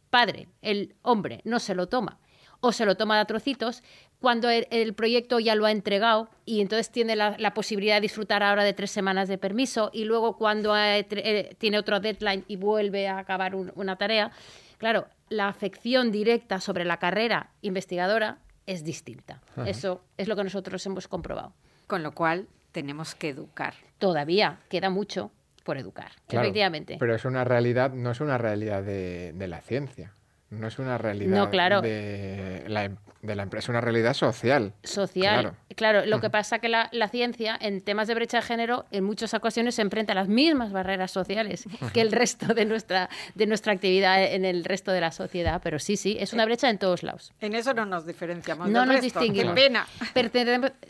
padre, 0.09 0.47
el 0.63 0.95
hombre, 1.03 1.41
no 1.43 1.59
se 1.59 1.75
lo 1.75 1.89
toma 1.89 2.21
o 2.61 2.71
se 2.71 2.87
lo 2.87 2.97
toma 2.97 3.19
de 3.19 3.25
trocitos, 3.25 3.83
cuando 4.21 4.49
el, 4.49 4.95
proyecto 4.95 5.39
ya 5.39 5.55
lo 5.55 5.67
ha 5.67 5.71
entregado 5.71 6.29
y 6.45 6.61
entonces 6.61 6.91
tiene 6.91 7.17
la, 7.17 7.55
posibilidad 7.55 7.97
de 7.97 8.01
disfrutar 8.01 8.43
ahora 8.43 8.65
de 8.65 8.73
tres 8.73 8.91
semanas 8.91 9.29
de 9.29 9.39
permiso 9.39 9.91
y 9.93 10.05
luego 10.05 10.37
cuando 10.37 10.77
eh, 10.77 11.55
tiene 11.59 11.79
otro 11.79 12.01
deadline 12.01 12.45
y 12.49 12.57
vuelve 12.57 13.09
a 13.09 13.19
acabar 13.19 13.55
una 13.55 13.97
tarea, 13.97 14.33
claro, 14.79 15.07
la 15.29 15.49
afección 15.49 16.11
directa 16.11 16.61
sobre 16.61 16.85
la 16.85 16.99
carrera 16.99 17.51
investigadora 17.63 18.39
es 18.67 18.85
distinta. 18.85 19.43
Eso 19.65 20.03
es 20.17 20.29
lo 20.29 20.35
que 20.35 20.45
nosotros 20.45 20.85
hemos 20.87 21.07
comprobado. 21.09 21.53
Con 21.87 22.03
lo 22.03 22.13
cual 22.13 22.49
tenemos 22.73 23.15
que 23.15 23.29
educar. 23.29 23.75
Todavía 23.99 24.59
queda 24.69 24.91
mucho 24.91 25.31
por 25.63 25.79
educar, 25.79 26.13
efectivamente. 26.29 26.97
Pero 26.99 27.15
es 27.15 27.25
una 27.25 27.45
realidad, 27.45 27.93
no 27.93 28.11
es 28.11 28.21
una 28.21 28.39
realidad 28.39 28.83
de 28.83 29.47
la 29.47 29.61
ciencia. 29.61 30.16
No 30.49 30.69
es 30.69 30.79
una 30.79 30.97
realidad 30.97 31.51
de, 31.83 32.65
la, 32.69 32.89
de 33.21 33.35
la 33.35 33.43
empresa, 33.43 33.65
es 33.65 33.69
una 33.69 33.81
realidad 33.81 34.15
social. 34.15 34.75
Social. 34.85 35.55
Claro, 35.75 36.07
lo 36.07 36.21
que 36.21 36.31
pasa 36.31 36.61
que 36.61 36.69
la, 36.69 37.09
ciencia, 37.09 37.59
en 37.61 37.81
temas 37.81 38.07
de 38.07 38.15
brecha 38.15 38.39
de 38.39 38.43
género, 38.45 38.87
en 38.93 39.03
muchas 39.03 39.35
ocasiones 39.35 39.75
se 39.75 39.83
enfrenta 39.83 40.13
a 40.13 40.15
las 40.15 40.29
mismas 40.29 40.71
barreras 40.71 41.11
sociales 41.11 41.65
que 41.93 42.01
el 42.01 42.13
resto 42.13 42.55
de 42.55 42.65
nuestra, 42.65 43.11
de 43.35 43.47
nuestra 43.47 43.73
actividad 43.73 44.23
en 44.23 44.45
el 44.45 44.65
resto 44.65 44.93
de 44.93 45.01
la 45.01 45.11
sociedad. 45.11 45.61
Pero 45.65 45.81
sí, 45.81 45.97
sí, 45.97 46.17
es 46.21 46.33
una 46.33 46.45
brecha 46.45 46.71
en 46.71 46.79
todos 46.79 47.03
lados. 47.03 47.33
En 47.41 47.57
eso 47.57 47.75
no 47.75 47.85
nos 47.85 48.07
diferenciamos. 48.07 48.69
No 48.69 48.87
nos 48.87 49.01
distinguimos. 49.01 49.53
Qué 49.55 49.63
pena. 49.63 49.87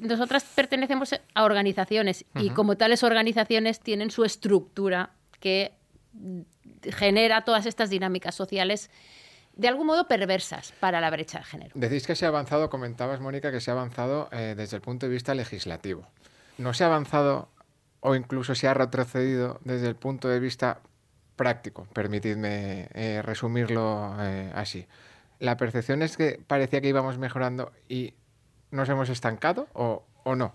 nosotras 0.00 0.44
pertenecemos 0.54 1.14
a 1.34 1.44
organizaciones 1.44 2.26
y 2.34 2.50
como 2.50 2.76
tales 2.76 3.02
organizaciones 3.02 3.80
tienen 3.80 4.10
su 4.10 4.24
estructura 4.24 5.10
que 5.40 5.72
genera 6.92 7.42
todas 7.44 7.66
estas 7.66 7.90
dinámicas 7.90 8.34
sociales 8.34 8.90
de 9.56 9.68
algún 9.68 9.86
modo 9.86 10.06
perversas 10.06 10.72
para 10.80 11.00
la 11.00 11.10
brecha 11.10 11.38
de 11.38 11.44
género. 11.44 11.70
Decís 11.74 12.06
que 12.06 12.14
se 12.14 12.26
ha 12.26 12.28
avanzado, 12.28 12.70
comentabas 12.70 13.20
Mónica, 13.20 13.50
que 13.50 13.60
se 13.60 13.70
ha 13.70 13.74
avanzado 13.74 14.28
eh, 14.30 14.54
desde 14.56 14.76
el 14.76 14.82
punto 14.82 15.06
de 15.06 15.12
vista 15.12 15.34
legislativo. 15.34 16.06
¿No 16.58 16.74
se 16.74 16.84
ha 16.84 16.88
avanzado 16.88 17.48
o 18.00 18.14
incluso 18.14 18.54
se 18.54 18.68
ha 18.68 18.74
retrocedido 18.74 19.58
desde 19.64 19.88
el 19.88 19.96
punto 19.96 20.28
de 20.28 20.40
vista 20.40 20.80
práctico? 21.36 21.86
Permitidme 21.94 22.88
eh, 22.92 23.22
resumirlo 23.22 24.14
eh, 24.20 24.52
así. 24.54 24.86
¿La 25.38 25.56
percepción 25.56 26.02
es 26.02 26.16
que 26.16 26.40
parecía 26.46 26.80
que 26.80 26.88
íbamos 26.88 27.18
mejorando 27.18 27.72
y 27.88 28.14
nos 28.70 28.88
hemos 28.88 29.08
estancado 29.08 29.68
o, 29.72 30.04
no? 30.34 30.54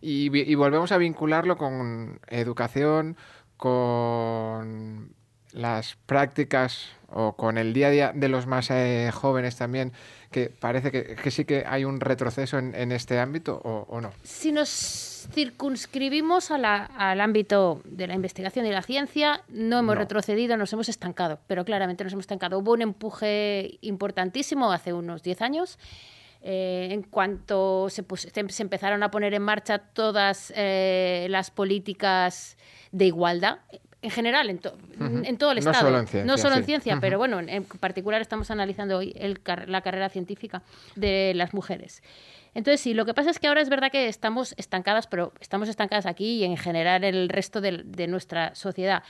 y 0.00 0.54
volvemos 0.56 0.90
a 0.90 0.98
vincularlo 0.98 1.56
con 1.56 2.18
educación, 2.28 3.16
con 3.56 5.14
las 5.52 5.96
prácticas 6.06 6.88
o 7.14 7.32
con 7.36 7.58
el 7.58 7.72
día 7.72 7.86
a 7.86 7.90
día 7.90 8.12
de 8.14 8.28
los 8.28 8.46
más 8.46 8.70
eh, 8.70 9.10
jóvenes 9.12 9.56
también, 9.56 9.92
que 10.30 10.50
parece 10.50 10.90
que, 10.90 11.30
sí 11.30 11.44
que 11.44 11.64
hay 11.66 11.84
un 11.84 12.00
retroceso 12.00 12.58
en, 12.58 12.92
este 12.92 13.20
ámbito 13.20 13.56
o, 13.64 14.00
no? 14.00 14.10
Si 14.24 14.50
nos 14.50 15.28
circunscribimos 15.32 16.50
al 16.50 17.20
ámbito 17.20 17.80
de 17.84 18.08
la 18.08 18.14
investigación 18.14 18.66
y 18.66 18.70
la 18.70 18.82
ciencia, 18.82 19.42
no 19.48 19.78
hemos 19.78 19.96
retrocedido, 19.96 20.56
nos 20.56 20.72
hemos 20.72 20.88
estancado, 20.88 21.38
pero 21.46 21.64
claramente 21.64 22.02
nos 22.02 22.12
hemos 22.12 22.24
estancado. 22.24 22.58
Hubo 22.58 22.72
un 22.72 22.82
empuje 22.82 23.78
importantísimo 23.80 24.72
hace 24.72 24.92
unos 24.92 25.22
10 25.22 25.40
años. 25.42 25.78
Eh, 26.46 26.88
en 26.90 27.02
cuanto 27.02 27.88
se, 27.88 28.04
se, 28.04 28.62
empezaron 28.62 29.02
a 29.02 29.10
poner 29.10 29.32
en 29.32 29.40
marcha 29.40 29.78
todas 29.78 30.52
eh, 30.54 31.26
las 31.30 31.50
políticas 31.50 32.58
de 32.92 33.06
igualdad, 33.06 33.60
en 34.04 34.10
general, 34.10 34.50
en, 34.50 34.58
todo 34.58 35.52
el 35.52 35.58
Estado. 35.58 36.04
No 36.24 36.36
solo 36.36 36.56
en 36.56 36.64
ciencia, 36.64 36.98
pero 37.00 37.16
bueno, 37.16 37.40
en 37.40 37.64
particular 37.64 38.20
estamos 38.20 38.50
analizando 38.50 38.98
hoy 38.98 39.14
la 39.66 39.80
carrera 39.80 40.10
científica 40.10 40.62
de 40.94 41.32
las 41.34 41.54
mujeres. 41.54 42.02
Entonces, 42.52 42.82
sí, 42.82 42.92
lo 42.92 43.06
que 43.06 43.14
pasa 43.14 43.30
es 43.30 43.38
que 43.38 43.48
ahora 43.48 43.62
es 43.62 43.70
verdad 43.70 43.90
que 43.90 44.06
estamos 44.06 44.54
estancadas, 44.58 45.06
pero 45.06 45.32
estamos 45.40 45.70
estancadas 45.70 46.04
aquí 46.04 46.36
y 46.36 46.44
en 46.44 46.58
general 46.58 47.02
en 47.02 47.14
el 47.14 47.28
resto 47.30 47.62
de, 47.62 48.06
nuestra 48.06 48.54
sociedad. 48.54 49.02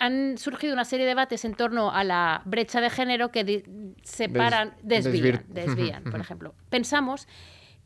Han 0.00 0.36
surgido 0.36 0.74
una 0.74 0.84
serie 0.84 1.06
de 1.06 1.10
debates 1.10 1.44
en 1.44 1.54
torno 1.54 1.92
a 1.92 2.02
la 2.02 2.42
brecha 2.44 2.80
de 2.80 2.90
género 2.90 3.30
que 3.30 3.62
separan, 4.02 4.74
desvían, 4.82 5.44
desvían, 5.46 6.02
por 6.02 6.20
ejemplo. 6.20 6.54
Pensamos 6.70 7.28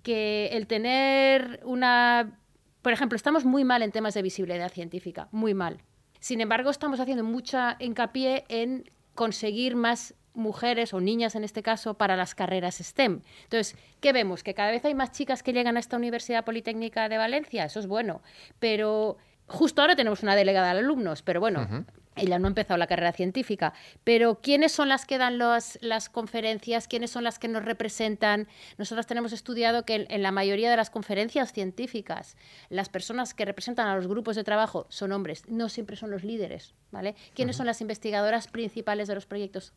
que 0.02 0.49
el 0.52 0.66
tener 0.66 1.61
una... 1.64 2.38
Por 2.80 2.92
ejemplo, 2.92 3.16
estamos 3.16 3.44
muy 3.44 3.64
mal 3.64 3.83
en 3.83 3.92
temas 3.92 4.14
de 4.14 4.23
visibilidad 4.23 4.73
científica, 4.73 5.28
muy 5.30 5.52
mal. 5.52 5.83
Sin 6.25 6.40
embargo, 6.40 6.71
estamos 6.71 7.00
haciendo 7.00 7.23
mucha 7.23 7.76
hincapié 7.81 8.47
en 8.49 8.90
conseguir 9.14 9.76
más 9.76 10.14
mujeres 10.33 10.95
o 10.95 11.00
niñas 11.02 11.35
en 11.35 11.45
este 11.45 11.62
caso 11.62 11.99
para 11.99 12.16
las 12.16 12.35
carreras 12.35 12.76
STEM. 12.76 13.21
Entonces, 13.43 13.76
¿qué 14.00 14.14
vemos? 14.14 14.43
Que 14.43 14.54
cada 14.54 14.71
vez 14.71 14.87
hay 14.87 14.95
más 14.95 15.12
chicas 15.12 15.43
que 15.43 15.52
llegan 15.52 15.76
a 15.76 15.81
esta 15.81 15.99
Universidad 15.99 16.43
Politécnica 16.43 17.11
de 17.11 17.19
Valencia, 17.19 17.66
eso 17.66 17.78
es 17.78 17.87
bueno, 17.87 18.23
pero 18.59 19.19
justo 19.49 19.83
ahora 19.83 19.97
tenemos 19.97 20.23
una 20.23 20.35
delegada 20.35 20.73
de 20.73 20.78
alumnos, 20.78 21.21
pero 21.21 21.40
bueno, 21.40 21.85
ella 22.16 22.38
no 22.38 22.47
ha 22.47 22.49
empezado 22.49 22.78
la 22.78 22.87
carrera 22.87 23.12
científica, 23.12 23.73
pero 24.04 24.40
¿quiénes 24.40 24.73
son 24.73 24.88
las 24.88 25.06
que 25.06 25.18
dan 25.18 25.38
las 25.38 26.09
conferencias? 26.09 26.88
¿Quiénes 26.88 27.11
son 27.11 27.25
las 27.25 27.38
que 27.38 27.49
nos 27.49 27.64
representan? 27.64 28.49
Nosotros 28.78 29.06
tenemos 29.06 29.33
estudiado 29.33 29.85
que 29.85 30.06
en, 30.09 30.23
la 30.23 30.33
mayoría 30.33 30.71
de 30.71 30.76
las 30.76 30.90
conferencias 30.90 31.52
científicas, 31.52 32.37
las 32.68 32.88
personas 32.88 33.35
que 33.35 33.44
representan 33.44 33.88
a 33.88 33.97
los 33.97 34.06
grupos 34.06 34.37
de 34.37 34.44
trabajo 34.44 34.87
son 34.88 35.12
hombres, 35.12 35.42
no 35.49 35.68
siempre 35.68 35.97
son 35.97 36.11
los 36.11 36.25
líderes, 36.25 36.75
¿vale? 36.90 37.14
¿Quiénes 37.35 37.56
son 37.56 37.66
las 37.66 37.80
investigadoras 37.80 38.49
principales 38.49 39.09
de 39.09 39.14
los 39.14 39.26
proyectos? 39.26 39.73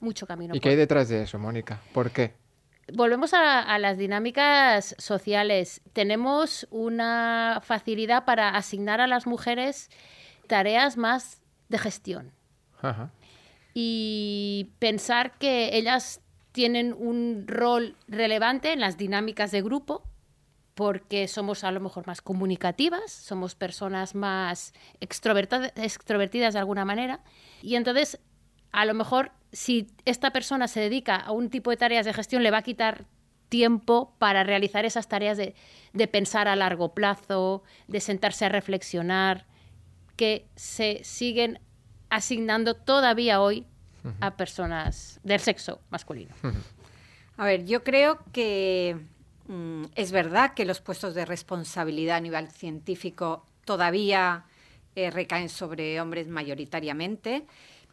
Mucho 0.00 0.26
camino. 0.26 0.54
¿Y 0.54 0.60
qué 0.60 0.70
hay 0.70 0.76
detrás 0.76 1.08
de 1.08 1.22
eso, 1.22 1.38
Mónica? 1.38 1.80
¿Por 1.92 2.10
qué? 2.10 2.34
Volvemos 2.92 3.34
a, 3.34 3.78
las 3.78 3.98
dinámicas 3.98 4.96
sociales. 4.98 5.80
Tenemos 5.92 6.66
una 6.70 7.60
facilidad 7.62 8.24
para 8.24 8.48
asignar 8.48 9.00
a 9.00 9.06
las 9.06 9.26
mujeres 9.26 9.90
tareas 10.48 10.96
más 10.96 11.39
de 11.70 11.78
gestión. 11.78 12.32
Y 13.72 14.72
pensar 14.78 15.38
que 15.38 15.76
ellas 15.76 16.20
tienen 16.52 16.92
un 16.92 17.44
rol 17.46 17.96
relevante 18.08 18.72
en 18.72 18.80
las 18.80 18.98
dinámicas 18.98 19.50
de 19.50 19.62
grupo, 19.62 20.02
porque 20.74 21.28
somos 21.28 21.62
a 21.64 21.70
lo 21.70 21.80
mejor 21.80 22.06
más 22.06 22.20
comunicativas, 22.20 23.12
somos 23.12 23.54
personas 23.54 24.14
más 24.14 24.72
extrovertidas 25.00 26.54
de 26.54 26.58
alguna 26.58 26.84
manera, 26.84 27.20
y 27.62 27.76
entonces 27.76 28.18
a 28.72 28.84
lo 28.84 28.94
mejor 28.94 29.32
si 29.52 29.88
esta 30.04 30.32
persona 30.32 30.68
se 30.68 30.80
dedica 30.80 31.16
a 31.16 31.32
un 31.32 31.50
tipo 31.50 31.70
de 31.70 31.76
tareas 31.76 32.06
de 32.06 32.14
gestión, 32.14 32.42
le 32.42 32.50
va 32.50 32.58
a 32.58 32.62
quitar 32.62 33.04
tiempo 33.48 34.14
para 34.18 34.44
realizar 34.44 34.84
esas 34.84 35.08
tareas 35.08 35.36
de, 35.36 35.54
de 35.92 36.08
pensar 36.08 36.48
a 36.48 36.56
largo 36.56 36.94
plazo, 36.94 37.62
de 37.88 38.00
sentarse 38.00 38.44
a 38.44 38.48
reflexionar, 38.48 39.46
que 40.20 40.44
se 40.54 41.00
siguen 41.02 41.60
asignando 42.10 42.76
todavía 42.76 43.40
hoy 43.40 43.64
a 44.20 44.36
personas 44.36 45.18
del 45.22 45.40
sexo 45.40 45.80
masculino. 45.88 46.34
A 47.38 47.46
ver, 47.46 47.64
yo 47.64 47.82
creo 47.82 48.18
que 48.30 48.98
mm, 49.48 49.84
es 49.94 50.12
verdad 50.12 50.52
que 50.52 50.66
los 50.66 50.82
puestos 50.82 51.14
de 51.14 51.24
responsabilidad 51.24 52.18
a 52.18 52.20
nivel 52.20 52.50
científico 52.50 53.46
todavía 53.64 54.44
eh, 54.94 55.10
recaen 55.10 55.48
sobre 55.48 55.98
hombres 55.98 56.28
mayoritariamente, 56.28 57.46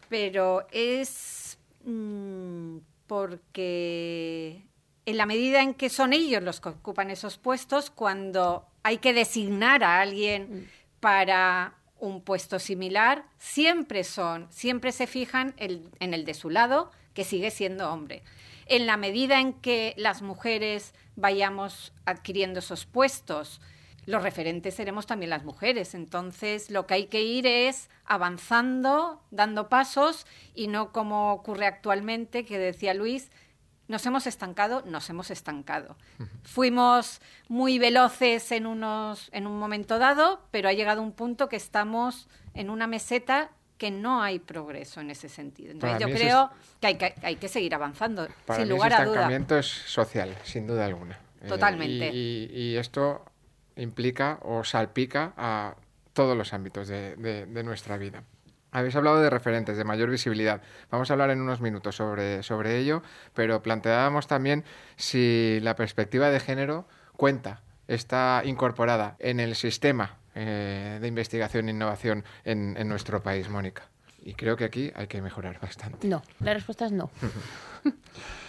pero 0.10 0.68
es 0.74 1.58
mm, 1.86 2.80
porque 3.08 4.66
en 5.06 5.16
la 5.16 5.26
medida 5.26 5.62
en 5.62 5.74
que 5.74 5.88
son 5.88 6.12
ellos 6.12 6.44
los 6.44 6.60
que 6.60 6.68
ocupan 6.68 7.10
esos 7.10 7.38
puestos, 7.38 7.90
cuando 7.90 8.68
hay 8.84 8.98
que 8.98 9.14
designar 9.14 9.86
a 9.86 10.02
alguien 10.02 10.44
mm. 10.50 11.00
para 11.00 11.78
un 12.00 12.22
puesto 12.22 12.60
similar, 12.60 13.26
siempre 13.38 14.04
son, 14.04 14.48
siempre 14.50 14.92
se 14.92 15.08
fijan 15.08 15.54
en 15.58 16.14
el 16.14 16.26
de 16.26 16.34
su 16.34 16.50
lado, 16.50 16.92
que 17.14 17.24
sigue 17.24 17.52
siendo 17.52 17.92
hombre. 17.92 18.24
En 18.68 18.86
la 18.86 18.98
medida 18.98 19.40
en 19.40 19.54
que 19.54 19.94
las 19.98 20.22
mujeres 20.22 20.94
vayamos 21.16 21.94
adquiriendo 22.06 22.60
esos 22.60 22.86
puestos, 22.86 23.62
los 24.06 24.24
referentes 24.24 24.76
seremos 24.76 25.06
también 25.06 25.30
las 25.32 25.44
mujeres. 25.44 25.94
Entonces, 25.94 26.72
lo 26.72 26.88
que 26.88 26.94
hay 26.94 27.06
que 27.08 27.24
ir 27.24 27.46
es 27.46 27.90
avanzando, 28.06 29.22
dando 29.32 29.68
pasos 29.68 30.26
y 30.56 30.68
no 30.68 30.94
como 30.94 31.34
ocurre 31.34 31.66
actualmente, 31.66 32.46
que 32.46 32.58
decía 32.58 32.94
Luis, 32.94 33.32
nos 33.88 34.06
hemos 34.06 34.28
estancado, 34.28 34.84
nos 34.86 35.10
hemos 35.10 35.32
estancado. 35.32 35.96
Fuimos 36.44 37.22
muy 37.48 37.80
veloces 37.80 38.52
en, 38.52 38.66
unos, 38.66 39.30
en 39.32 39.48
un 39.48 39.58
momento 39.58 39.98
dado, 40.00 40.42
pero 40.52 40.70
ha 40.70 40.74
llegado 40.74 41.02
un 41.02 41.14
punto 41.14 41.48
que 41.50 41.56
estamos 41.56 42.28
en 42.54 42.70
una 42.70 42.88
meseta 42.88 43.52
que 43.78 43.92
no 43.92 44.22
hay 44.22 44.40
progreso 44.40 45.02
en 45.02 45.12
ese 45.12 45.30
sentido. 45.30 45.72
Entonces 45.72 46.00
yo 46.00 46.08
creo 46.14 46.50
que, 46.82 46.88
hay 46.88 46.96
que, 46.96 47.14
hay 47.22 47.36
que 47.36 47.48
seguir 47.48 47.76
avanzando, 47.76 48.28
sin 48.56 48.70
lugar 48.70 48.94
a 48.94 48.98
duda. 48.98 49.04
El 49.04 49.10
estancamiento 49.10 49.58
es 49.58 49.68
social, 49.68 50.36
sin 50.44 50.68
duda 50.68 50.86
alguna. 50.86 51.20
Eh, 51.42 51.48
Totalmente. 51.48 52.10
y, 52.12 52.76
esto 52.76 53.24
implica 53.76 54.40
o 54.42 54.64
salpica 54.64 55.34
a 55.38 55.76
todos 56.14 56.36
los 56.36 56.54
ámbitos 56.54 56.88
de, 56.88 57.16
de 57.16 57.64
nuestra 57.64 57.98
vida. 57.98 58.24
Habéis 58.72 58.96
hablado 58.96 59.22
de 59.22 59.30
referentes, 59.30 59.78
de 59.78 59.84
mayor 59.84 60.10
visibilidad. 60.10 60.62
Vamos 60.92 61.10
a 61.10 61.14
hablar 61.14 61.30
en 61.30 61.42
unos 61.42 61.62
minutos 61.62 61.96
sobre, 61.96 62.44
sobre 62.44 62.78
ello, 62.78 63.02
pero 63.34 63.62
planteábamos 63.62 64.28
también 64.28 64.64
si 64.98 65.60
la 65.62 65.76
perspectiva 65.76 66.30
de 66.30 66.40
género 66.40 66.88
cuenta, 67.16 67.62
está 67.88 68.42
incorporada 68.46 69.16
en 69.20 69.40
el 69.40 69.56
sistema 69.56 70.18
eh, 70.36 71.00
de 71.02 71.08
investigación 71.08 71.68
e 71.68 71.72
innovación 71.72 72.24
en, 72.44 72.76
en 72.78 72.88
nuestro 72.88 73.24
país, 73.24 73.50
Mónica. 73.50 73.84
Y 74.22 74.34
creo 74.34 74.58
que 74.58 74.66
aquí 74.66 74.92
hay 74.96 75.08
que 75.08 75.22
mejorar 75.22 75.60
bastante. 75.60 76.08
No, 76.08 76.22
la 76.40 76.54
respuesta 76.54 76.86
es 76.86 76.92
no. 76.92 77.10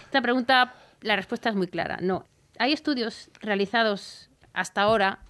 Esta 0.05 0.21
pregunta, 0.21 0.75
la 1.03 1.17
respuesta 1.17 1.49
es 1.51 1.55
muy 1.55 1.69
clara. 1.69 1.99
No. 2.01 2.25
Hay 2.59 2.73
estudios 2.73 3.31
realizados 3.41 4.29
hasta 4.53 4.83
ahora. 4.83 5.21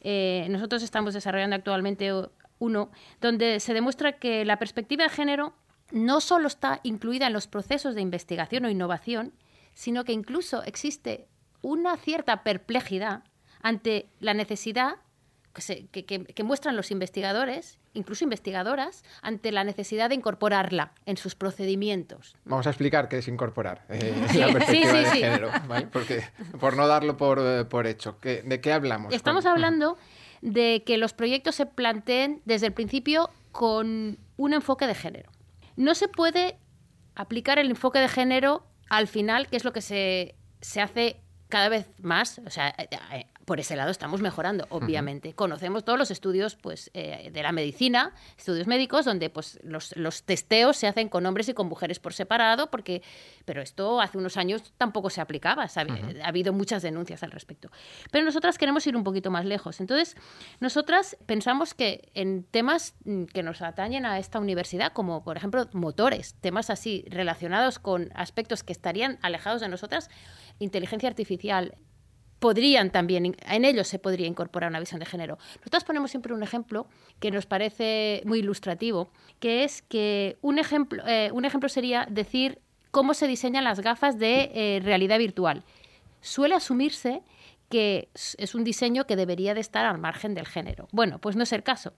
Eh, 0.00 0.46
nosotros 0.50 0.82
estamos 0.82 1.14
desarrollando 1.14 1.56
actualmente 1.56 2.12
uno, 2.58 2.90
donde 3.20 3.60
se 3.60 3.74
demuestra 3.74 4.18
que 4.18 4.44
la 4.44 4.58
perspectiva 4.58 5.04
de 5.04 5.10
género 5.10 5.54
no 5.90 6.20
solo 6.20 6.48
está 6.48 6.80
incluida 6.82 7.26
en 7.26 7.32
los 7.32 7.46
procesos 7.46 7.94
de 7.94 8.02
investigación 8.02 8.64
o 8.64 8.70
innovación, 8.70 9.32
sino 9.74 10.04
que 10.04 10.12
incluso 10.12 10.62
existe 10.64 11.28
una 11.62 11.96
cierta 11.96 12.42
perplejidad 12.42 13.24
ante 13.62 14.08
la 14.20 14.34
necesidad 14.34 14.96
que, 15.52 16.44
muestran 16.44 16.76
los 16.76 16.90
investigadores, 16.90 17.78
incluso 17.94 18.24
investigadoras, 18.24 19.04
ante 19.22 19.52
la 19.52 19.64
necesidad 19.64 20.08
de 20.08 20.14
incorporarla 20.14 20.92
en 21.06 21.16
sus 21.16 21.34
procedimientos. 21.34 22.36
Vamos 22.44 22.66
a 22.66 22.70
explicar 22.70 23.08
qué 23.08 23.18
es 23.18 23.28
incorporar 23.28 23.84
eh, 23.88 24.14
la 24.34 24.52
perspectiva 24.52 24.92
de 24.92 25.04
género, 25.06 25.50
Porque, 25.92 26.22
por 26.60 26.76
no 26.76 26.86
darlo 26.86 27.16
por, 27.16 27.40
eh, 27.40 27.64
por 27.64 27.86
hecho. 27.86 28.18
¿De 28.22 28.60
qué 28.60 28.72
hablamos? 28.72 29.12
Estamos 29.12 29.46
hablando 29.46 29.98
de 30.40 30.84
que 30.86 30.98
los 30.98 31.12
proyectos 31.12 31.56
se 31.56 31.66
planteen 31.66 32.42
desde 32.44 32.66
el 32.66 32.72
principio 32.72 33.30
con 33.52 34.18
un 34.36 34.52
enfoque 34.52 34.86
de 34.86 34.94
género. 34.94 35.30
No 35.76 35.94
se 35.94 36.08
puede 36.08 36.58
aplicar 37.14 37.58
el 37.58 37.70
enfoque 37.70 37.98
de 37.98 38.08
género 38.08 38.64
al 38.88 39.08
final, 39.08 39.48
que 39.48 39.56
es 39.56 39.64
lo 39.64 39.72
que 39.72 39.80
se, 39.80 40.36
se 40.60 40.80
hace 40.80 41.20
cada 41.48 41.68
vez 41.68 41.90
más, 41.98 42.40
o 42.46 42.50
sea, 42.50 42.74
eh, 42.78 43.26
por 43.48 43.60
ese 43.60 43.76
lado 43.76 43.90
estamos 43.90 44.20
mejorando, 44.20 44.66
obviamente. 44.68 45.32
Conocemos 45.32 45.82
todos 45.82 45.98
los 45.98 46.10
estudios 46.10 46.54
pues, 46.54 46.90
eh, 46.92 47.30
de 47.32 47.42
la 47.42 47.50
medicina, 47.50 48.12
estudios 48.36 48.66
médicos, 48.66 49.06
donde 49.06 49.30
pues, 49.30 49.58
los, 49.62 49.96
los, 49.96 50.22
testeos 50.24 50.76
se 50.76 50.86
hacen 50.86 51.08
con 51.08 51.24
hombres 51.24 51.48
y 51.48 51.54
con 51.54 51.66
mujeres 51.66 51.98
por 51.98 52.12
separado, 52.12 52.70
porque, 52.70 53.00
pero 53.46 53.62
esto 53.62 54.02
hace 54.02 54.18
unos 54.18 54.36
años 54.36 54.74
tampoco 54.76 55.08
se 55.08 55.22
aplicaba, 55.22 55.64
ha 55.64 56.28
habido 56.28 56.52
muchas 56.52 56.82
denuncias 56.82 57.22
al 57.22 57.30
respecto. 57.30 57.70
Pero 58.10 58.22
nosotras 58.26 58.58
queremos 58.58 58.86
ir 58.86 58.94
un 58.94 59.02
poquito 59.02 59.30
más 59.30 59.46
lejos. 59.46 59.80
Entonces, 59.80 60.14
nosotras 60.60 61.16
pensamos 61.24 61.72
que 61.72 62.10
en 62.12 62.44
temas 62.44 62.96
mm, 63.06 63.24
que 63.24 63.42
nos 63.42 63.62
atañen 63.62 64.04
a 64.04 64.18
esta 64.18 64.40
universidad, 64.40 64.92
como 64.92 65.24
por 65.24 65.38
ejemplo 65.38 65.70
motores, 65.72 66.34
temas 66.42 66.68
así 66.68 67.06
relacionados 67.08 67.78
con 67.78 68.10
aspectos 68.14 68.62
que 68.62 68.74
estarían 68.74 69.18
alejados 69.22 69.62
de 69.62 69.68
nosotras, 69.68 70.10
inteligencia 70.58 71.08
artificial, 71.08 71.78
podrían 72.38 72.90
también, 72.90 73.36
en 73.46 73.64
ellos 73.64 73.88
se 73.88 73.98
podría 73.98 74.26
incorporar 74.26 74.70
una 74.70 74.80
visión 74.80 75.00
de 75.00 75.06
género. 75.06 75.38
Nosotros 75.58 75.84
ponemos 75.84 76.10
siempre 76.10 76.34
un 76.34 76.42
ejemplo 76.42 76.86
que 77.20 77.30
nos 77.30 77.46
parece 77.46 78.22
muy 78.24 78.40
ilustrativo, 78.40 79.10
que 79.40 79.64
es 79.64 79.82
que 79.82 80.36
un 80.40 80.58
ejemplo, 80.58 81.02
eh, 81.06 81.30
un 81.32 81.44
ejemplo 81.44 81.68
sería 81.68 82.06
decir 82.10 82.60
cómo 82.90 83.14
se 83.14 83.26
diseñan 83.26 83.64
las 83.64 83.80
gafas 83.80 84.18
de 84.18 84.50
eh, 84.54 84.80
realidad 84.82 85.18
virtual. 85.18 85.64
Suele 86.20 86.54
asumirse 86.54 87.22
que 87.68 88.08
es 88.14 88.54
un 88.54 88.64
diseño 88.64 89.06
que 89.06 89.16
debería 89.16 89.52
de 89.52 89.60
estar 89.60 89.84
al 89.84 89.98
margen 89.98 90.34
del 90.34 90.46
género. 90.46 90.88
Bueno, 90.90 91.18
pues 91.18 91.36
no 91.36 91.42
es 91.42 91.52
el 91.52 91.62
caso. 91.62 91.92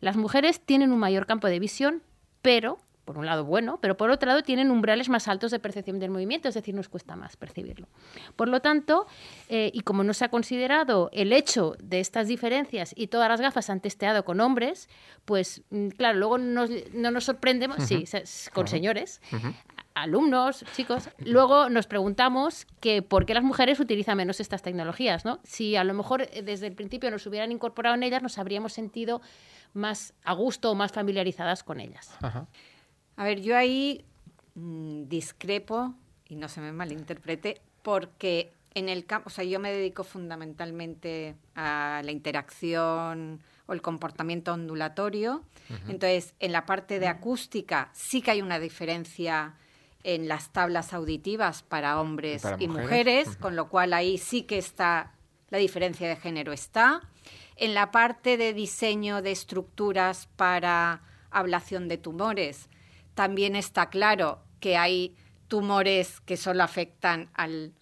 Las 0.00 0.16
mujeres 0.16 0.60
tienen 0.60 0.90
un 0.90 0.98
mayor 0.98 1.26
campo 1.26 1.46
de 1.46 1.60
visión, 1.60 2.02
pero 2.42 2.78
por 3.04 3.18
un 3.18 3.26
lado 3.26 3.44
bueno, 3.44 3.78
pero 3.80 3.96
por 3.96 4.10
otro 4.10 4.28
lado 4.28 4.42
tienen 4.42 4.70
umbrales 4.70 5.08
más 5.08 5.28
altos 5.28 5.50
de 5.50 5.58
percepción 5.58 5.98
del 5.98 6.10
movimiento, 6.10 6.48
es 6.48 6.54
decir, 6.54 6.74
nos 6.74 6.88
cuesta 6.88 7.16
más 7.16 7.36
percibirlo. 7.36 7.88
Por 8.36 8.48
lo 8.48 8.60
tanto, 8.60 9.06
eh, 9.48 9.70
y 9.72 9.80
como 9.80 10.04
no 10.04 10.14
se 10.14 10.24
ha 10.24 10.28
considerado 10.28 11.10
el 11.12 11.32
hecho 11.32 11.76
de 11.82 12.00
estas 12.00 12.28
diferencias 12.28 12.92
y 12.96 13.08
todas 13.08 13.28
las 13.28 13.40
gafas 13.40 13.70
han 13.70 13.80
testeado 13.80 14.24
con 14.24 14.40
hombres, 14.40 14.88
pues 15.24 15.62
mm, 15.70 15.88
claro, 15.88 16.18
luego 16.18 16.38
no 16.38 17.10
nos 17.10 17.24
sorprendemos, 17.24 17.82
sí, 17.84 18.04
con 18.52 18.68
señores, 18.68 19.20
alumnos, 19.94 20.64
chicos, 20.74 21.10
luego 21.18 21.68
nos 21.68 21.86
preguntamos 21.86 22.66
que 22.80 23.02
por 23.02 23.26
qué 23.26 23.34
las 23.34 23.42
mujeres 23.42 23.80
utilizan 23.80 24.16
menos 24.16 24.40
estas 24.40 24.62
tecnologías, 24.62 25.24
¿no? 25.24 25.40
Si 25.44 25.76
a 25.76 25.84
lo 25.84 25.94
mejor 25.94 26.22
eh, 26.22 26.42
desde 26.42 26.66
el 26.66 26.74
principio 26.74 27.10
nos 27.10 27.26
hubieran 27.26 27.52
incorporado 27.52 27.94
en 27.94 28.02
ellas, 28.02 28.22
nos 28.22 28.38
habríamos 28.38 28.72
sentido 28.72 29.20
más 29.74 30.14
a 30.24 30.34
gusto 30.34 30.70
o 30.70 30.74
más 30.74 30.92
familiarizadas 30.92 31.62
con 31.62 31.80
ellas. 31.80 32.16
A 33.16 33.24
ver, 33.24 33.40
yo 33.40 33.56
ahí 33.56 34.04
mm, 34.54 35.04
discrepo, 35.04 35.94
y 36.28 36.36
no 36.36 36.48
se 36.48 36.60
me 36.60 36.72
malinterprete, 36.72 37.60
porque 37.82 38.52
en 38.74 38.88
el 38.88 39.04
campo, 39.04 39.28
o 39.28 39.30
sea, 39.30 39.44
yo 39.44 39.60
me 39.60 39.72
dedico 39.72 40.04
fundamentalmente 40.04 41.36
a 41.54 42.00
la 42.04 42.10
interacción 42.10 43.40
o 43.66 43.72
el 43.72 43.82
comportamiento 43.82 44.52
ondulatorio. 44.52 45.42
Entonces, 45.88 46.34
en 46.40 46.52
la 46.52 46.66
parte 46.66 46.98
de 46.98 47.06
acústica 47.06 47.90
sí 47.92 48.22
que 48.22 48.30
hay 48.30 48.42
una 48.42 48.58
diferencia 48.58 49.54
en 50.04 50.26
las 50.28 50.52
tablas 50.52 50.92
auditivas 50.92 51.62
para 51.62 52.00
hombres 52.00 52.42
y, 52.58 52.68
mujeres, 52.68 53.36
con 53.36 53.56
lo 53.56 53.68
cual 53.68 53.92
ahí 53.92 54.18
sí 54.18 54.42
que 54.42 54.58
está 54.58 55.12
la 55.50 55.58
diferencia 55.58 56.08
de 56.08 56.16
género 56.16 56.52
está. 56.52 57.02
En 57.56 57.74
la 57.74 57.90
parte 57.90 58.36
de 58.36 58.54
diseño 58.54 59.22
de 59.22 59.32
estructuras 59.32 60.28
para 60.36 61.02
ablación 61.30 61.88
de 61.88 61.98
tumores, 61.98 62.68
también 63.14 63.56
está 63.56 63.90
claro 63.90 64.42
que 64.60 64.76
hay 64.76 65.14
tumores 65.48 66.20
que 66.20 66.36
solo 66.36 66.62
afectan 66.62 67.28
al 67.34 67.72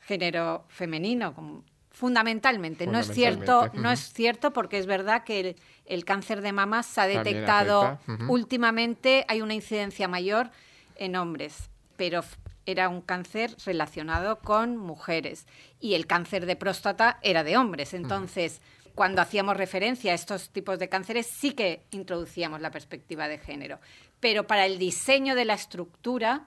género 0.00 0.64
femenino, 0.68 1.64
fundamentalmente. 1.90 2.86
No 2.86 2.98
es 2.98 3.08
cierto, 3.08 3.70
no 3.74 3.90
es 3.90 4.12
cierto 4.12 4.52
porque 4.52 4.78
es 4.78 4.86
verdad 4.86 5.24
que 5.24 5.56
el, 5.86 6.04
cáncer 6.04 6.42
de 6.42 6.52
mama 6.52 6.82
se 6.82 7.00
ha 7.00 7.06
detectado 7.06 7.98
últimamente, 8.28 9.24
hay 9.28 9.40
una 9.40 9.54
incidencia 9.54 10.06
mayor 10.06 10.50
en 10.96 11.16
hombres, 11.16 11.70
pero 11.96 12.22
era 12.66 12.88
un 12.88 13.00
cáncer 13.00 13.56
relacionado 13.64 14.40
con 14.40 14.76
mujeres 14.76 15.46
y 15.80 15.94
el 15.94 16.06
cáncer 16.06 16.46
de 16.46 16.56
próstata 16.56 17.18
era 17.22 17.44
de 17.44 17.56
hombres. 17.56 17.94
Entonces, 17.94 18.60
cuando 18.96 19.22
hacíamos 19.22 19.56
referencia 19.56 20.10
a 20.10 20.14
estos 20.16 20.50
tipos 20.50 20.80
de 20.80 20.88
cánceres, 20.88 21.28
sí 21.28 21.52
que 21.52 21.84
introducíamos 21.92 22.60
la 22.60 22.72
perspectiva 22.72 23.28
de 23.28 23.38
género 23.38 23.78
pero 24.20 24.46
para 24.46 24.66
el 24.66 24.78
diseño 24.78 25.34
de 25.34 25.44
la 25.44 25.54
estructura, 25.54 26.46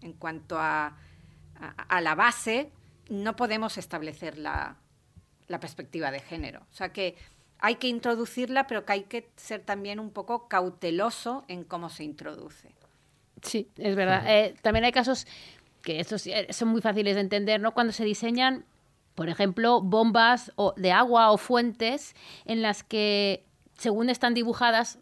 en 0.00 0.12
cuanto 0.14 0.58
a, 0.58 0.96
la 2.00 2.14
base, 2.14 2.70
no 3.10 3.36
podemos 3.36 3.76
establecer 3.76 4.38
la, 4.38 4.76
perspectiva 5.60 6.10
de 6.10 6.20
género. 6.20 6.60
O 6.70 6.74
sea 6.74 6.92
que 6.92 7.16
hay 7.58 7.74
que 7.76 7.88
introducirla, 7.88 8.66
pero 8.66 8.86
que 8.86 8.92
hay 8.92 9.02
que 9.02 9.30
ser 9.36 9.60
también 9.60 10.00
un 10.00 10.10
poco 10.10 10.48
cauteloso 10.48 11.44
en 11.48 11.64
cómo 11.64 11.90
se 11.90 12.04
introduce. 12.04 12.70
Sí, 13.42 13.68
es 13.76 13.94
verdad. 13.94 14.24
Eh, 14.26 14.54
también 14.62 14.84
hay 14.84 14.92
casos 14.92 15.26
que 15.82 16.00
estos 16.00 16.24
son 16.50 16.68
muy 16.68 16.80
fáciles 16.80 17.14
de 17.16 17.20
entender, 17.20 17.60
¿no? 17.60 17.74
Cuando 17.74 17.92
se 17.92 18.04
diseñan 18.04 18.64
por 19.14 19.28
ejemplo, 19.28 19.80
bombas 19.80 20.52
de 20.76 20.92
agua 20.92 21.30
o 21.30 21.38
fuentes 21.38 22.14
en 22.44 22.62
las 22.62 22.82
que, 22.82 23.44
según 23.76 24.10
están 24.10 24.34
dibujadas, 24.34 24.98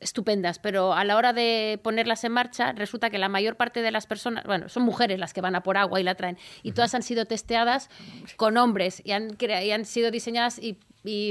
estupendas, 0.00 0.58
pero 0.58 0.94
a 0.94 1.04
la 1.04 1.16
hora 1.16 1.32
de 1.32 1.78
ponerlas 1.82 2.24
en 2.24 2.32
marcha 2.32 2.72
resulta 2.72 3.10
que 3.10 3.18
la 3.18 3.28
mayor 3.28 3.56
parte 3.56 3.82
de 3.82 3.90
las 3.90 4.06
personas, 4.06 4.44
bueno, 4.44 4.68
son 4.68 4.82
mujeres 4.82 5.18
las 5.18 5.32
que 5.32 5.40
van 5.40 5.54
a 5.54 5.62
por 5.62 5.76
agua 5.76 6.00
y 6.00 6.02
la 6.02 6.14
traen, 6.14 6.38
y 6.62 6.72
todas 6.72 6.94
han 6.94 7.02
sido 7.02 7.24
testeadas 7.26 7.90
con 8.36 8.56
hombres 8.56 9.02
y 9.04 9.12
han, 9.12 9.36
y 9.38 9.70
han 9.70 9.84
sido 9.84 10.10
diseñadas 10.10 10.58
y, 10.58 10.78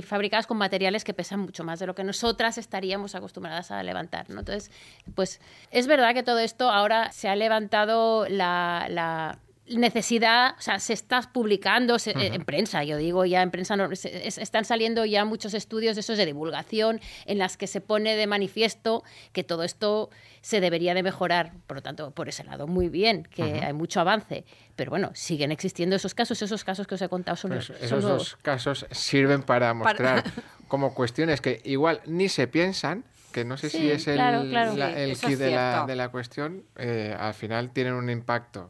fabricadas 0.05 0.45
con 0.45 0.57
materiales 0.57 1.03
que 1.03 1.15
pesan 1.15 1.39
mucho 1.39 1.63
más 1.63 1.79
de 1.79 1.87
lo 1.87 1.95
que 1.95 2.03
nosotras 2.03 2.59
estaríamos 2.59 3.15
acostumbradas 3.15 3.71
a 3.71 3.81
levantar. 3.81 4.29
¿no? 4.29 4.41
Entonces, 4.41 4.69
pues 5.15 5.41
es 5.71 5.87
verdad 5.87 6.13
que 6.13 6.21
todo 6.21 6.37
esto 6.37 6.69
ahora 6.69 7.11
se 7.11 7.27
ha 7.27 7.35
levantado 7.35 8.29
la 8.29 9.39
necesidad, 9.67 10.55
o 10.57 10.61
sea, 10.61 10.79
se 10.79 10.93
está 10.93 11.21
publicando 11.21 11.95
en 12.05 12.43
prensa, 12.43 12.83
yo 12.83 12.97
digo, 12.97 13.25
ya 13.25 13.41
en 13.41 13.49
prensa 13.49 13.77
no, 13.77 13.89
están 13.91 14.65
saliendo 14.65 15.05
ya 15.05 15.23
muchos 15.23 15.53
estudios 15.53 15.95
de 15.95 16.01
esos 16.01 16.17
de 16.17 16.25
divulgación 16.25 16.99
en 17.25 17.37
las 17.37 17.55
que 17.55 17.67
se 17.67 17.79
pone 17.79 18.15
de 18.15 18.27
manifiesto 18.27 19.03
que 19.31 19.43
todo 19.43 19.63
esto 19.63 20.09
se 20.41 20.59
debería 20.59 20.93
de 20.93 21.01
mejorar, 21.01 21.53
por 21.65 21.77
lo 21.77 21.81
tanto, 21.81 22.11
por 22.11 22.27
ese 22.27 22.43
lado, 22.43 22.67
muy 22.67 22.89
bien, 22.89 23.23
que 23.23 23.61
hay 23.63 23.71
mucho 23.71 24.01
avance, 24.01 24.43
pero 24.75 24.89
bueno, 24.89 25.11
siguen 25.13 25.51
existiendo 25.51 25.95
esos 25.95 26.13
casos, 26.13 26.41
esos 26.41 26.65
casos 26.65 26.85
que 26.85 26.95
os 26.95 27.01
he 27.01 27.07
contado 27.07 27.37
son, 27.37 27.51
pues 27.51 27.69
esos 27.69 28.03
dos 28.03 28.37
casos 28.41 28.85
sirven 28.91 29.43
para 29.43 29.73
mostrar 29.73 30.23
como 30.67 30.93
cuestiones 30.93 31.39
que 31.39 31.61
igual 31.63 32.01
ni 32.05 32.27
se 32.27 32.47
piensan, 32.47 33.05
que 33.31 33.45
no 33.45 33.55
sé 33.57 33.69
si 33.69 33.89
es 33.89 34.07
el, 34.07 34.19
el 34.19 35.17
key 35.17 35.35
de, 35.35 35.51
la, 35.51 35.85
de, 35.87 35.95
la, 35.95 36.09
cuestión, 36.09 36.63
eh, 36.75 37.15
al 37.17 37.33
final 37.33 37.71
tienen 37.71 37.93
un 37.93 38.09
impacto 38.09 38.69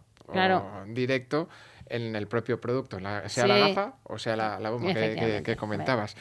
directo 0.88 1.50
en 1.88 2.16
el 2.16 2.28
propio 2.28 2.60
producto, 2.60 3.00
sea 3.28 3.48
la 3.48 3.58
gafa 3.58 3.94
o 4.04 4.18
sea 4.18 4.36
la, 4.36 4.70
bomba 4.70 4.94
que, 4.94 5.56
comentabas. 5.58 6.16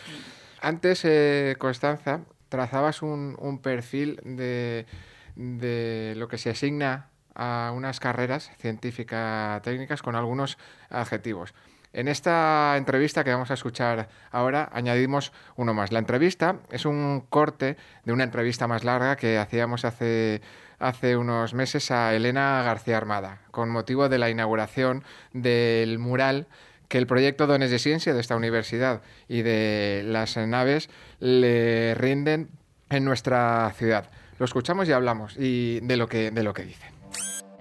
Antes, 0.60 1.04
eh, 1.04 1.56
Constanza, 1.58 2.20
trazabas 2.48 3.02
un, 3.02 3.60
perfil 3.62 4.20
de, 4.24 4.86
de, 5.34 6.14
lo 6.16 6.28
que 6.28 6.38
se 6.38 6.50
asigna 6.50 7.08
a 7.34 7.72
unas 7.74 7.98
carreras 8.00 8.50
científicas 8.58 9.62
técnicas 9.62 10.02
con 10.02 10.14
algunos 10.14 10.58
adjetivos. 10.90 11.54
En 11.94 12.08
esta 12.08 12.74
entrevista 12.78 13.22
que 13.22 13.32
vamos 13.32 13.50
a 13.50 13.54
escuchar 13.54 14.08
ahora 14.30 14.68
añadimos 14.72 15.32
uno 15.56 15.74
más. 15.74 15.92
La 15.92 15.98
entrevista 15.98 16.56
es 16.70 16.86
un 16.86 17.24
corte 17.28 17.76
de 18.04 18.12
una 18.12 18.24
entrevista 18.24 18.66
más 18.66 18.82
larga 18.82 19.16
que 19.16 19.36
hacíamos 19.36 19.84
hace 19.84 20.40
hace 20.83 21.16
unos 21.16 21.55
meses 21.55 21.90
a 21.90 22.14
Elena 22.14 22.62
García 22.62 22.97
Armada, 22.97 23.38
con 23.51 23.71
motivo 23.71 24.09
de 24.09 24.18
la 24.18 24.31
inauguración 24.31 25.05
del 25.33 25.99
mural 25.99 26.49
que 26.88 26.99
el 26.99 27.07
proyecto 27.07 27.47
Dones 27.47 27.71
de 27.71 27.79
Ciencia 27.79 28.12
de 28.12 28.21
esta 28.21 28.37
universidad 28.37 29.01
y 29.29 29.42
de 29.42 30.03
las 30.05 30.37
naves 30.37 30.90
le 31.21 31.95
rinden 31.95 32.51
en 32.90 33.05
nuestra 33.05 33.73
ciudad. 33.77 34.11
Lo 34.38 34.45
escuchamos 34.45 34.88
y 34.88 34.92
hablamos 34.92 35.37
y 35.38 35.81
de 35.81 35.97
lo 35.97 36.09
que, 36.09 36.31
de 36.31 36.42
lo 36.42 36.53
que 36.53 36.64
dicen. 36.64 36.92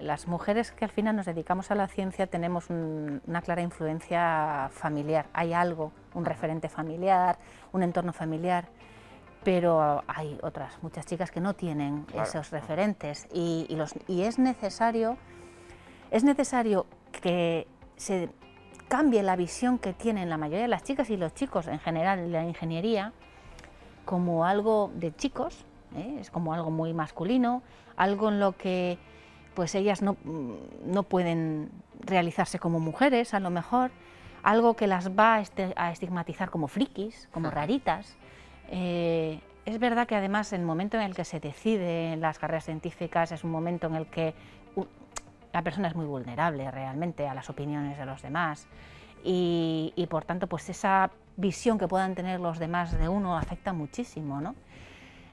Las 0.00 0.26
mujeres 0.26 0.72
que 0.72 0.84
al 0.84 0.90
final 0.90 1.14
nos 1.14 1.26
dedicamos 1.26 1.70
a 1.70 1.76
la 1.76 1.86
ciencia 1.86 2.26
tenemos 2.26 2.68
una 2.68 3.40
clara 3.40 3.62
influencia 3.62 4.68
familiar. 4.72 5.26
Hay 5.32 5.52
algo, 5.52 5.92
un 6.12 6.24
referente 6.24 6.68
familiar, 6.68 7.38
un 7.70 7.84
entorno 7.84 8.12
familiar 8.12 8.66
pero 9.44 10.04
hay 10.06 10.38
otras 10.42 10.82
muchas 10.82 11.06
chicas 11.06 11.30
que 11.30 11.40
no 11.40 11.54
tienen 11.54 12.06
esos 12.14 12.50
referentes. 12.50 13.26
Y, 13.32 13.66
los, 13.70 13.94
y, 14.06 14.22
es 14.22 14.38
necesario 14.38 15.16
es 16.12 16.24
necesario 16.24 16.86
que 17.10 17.66
se 17.96 18.28
cambie 18.88 19.22
la 19.22 19.34
visión 19.34 19.78
que 19.78 19.94
tienen 19.94 20.28
la 20.28 20.36
mayoría 20.36 20.62
de 20.62 20.68
las 20.68 20.84
chicas 20.84 21.08
y 21.08 21.16
los 21.16 21.34
chicos 21.34 21.66
en 21.66 21.78
general 21.78 22.18
en 22.18 22.32
la 22.32 22.44
ingeniería 22.44 23.12
como 24.04 24.44
algo 24.44 24.90
de 24.94 25.14
chicos 25.16 25.64
¿eh? 25.96 26.18
es 26.20 26.30
como 26.30 26.52
algo 26.52 26.70
muy 26.70 26.92
masculino 26.92 27.62
algo 27.96 28.28
en 28.28 28.40
lo 28.40 28.52
que 28.52 28.98
pues 29.54 29.74
ellas 29.74 30.02
no, 30.02 30.18
no 30.84 31.02
pueden 31.04 31.70
realizarse 32.00 32.58
como 32.58 32.78
mujeres 32.80 33.32
a 33.32 33.40
lo 33.40 33.48
mejor 33.48 33.90
algo 34.42 34.74
que 34.74 34.86
las 34.86 35.10
va 35.10 35.36
a, 35.36 35.40
este, 35.40 35.74
estigmatizar 35.90 36.50
como 36.50 36.68
frikis 36.68 37.30
como 37.32 37.50
raritas 37.50 38.18
eh, 38.72 39.38
es 39.66 39.78
verdad 39.78 40.06
que 40.06 40.16
además 40.16 40.52
el 40.54 40.62
momento 40.62 40.96
en 40.96 41.02
el 41.02 41.14
que 41.14 41.24
se 41.24 41.38
decide 41.38 42.16
las 42.16 42.38
carreras 42.38 42.64
científicas 42.64 43.30
es 43.30 43.44
un 43.44 43.50
momento 43.50 43.86
en 43.86 43.94
el 43.94 44.06
que 44.06 44.34
la 45.52 45.62
persona 45.62 45.88
es 45.88 45.94
muy 45.94 46.06
vulnerable 46.06 46.70
realmente 46.70 47.28
a 47.28 47.34
las 47.34 47.50
opiniones 47.50 47.98
de 47.98 48.06
los 48.06 48.22
demás 48.22 48.66
y, 49.22 50.06
por 50.10 50.24
tanto 50.24 50.46
pues 50.46 50.68
esa 50.70 51.10
visión 51.36 51.78
que 51.78 51.86
puedan 51.86 52.14
tener 52.14 52.40
los 52.40 52.58
demás 52.58 52.98
de 52.98 53.08
uno 53.08 53.36
afecta 53.36 53.72
muchísimo, 53.72 54.40
¿no? 54.40 54.54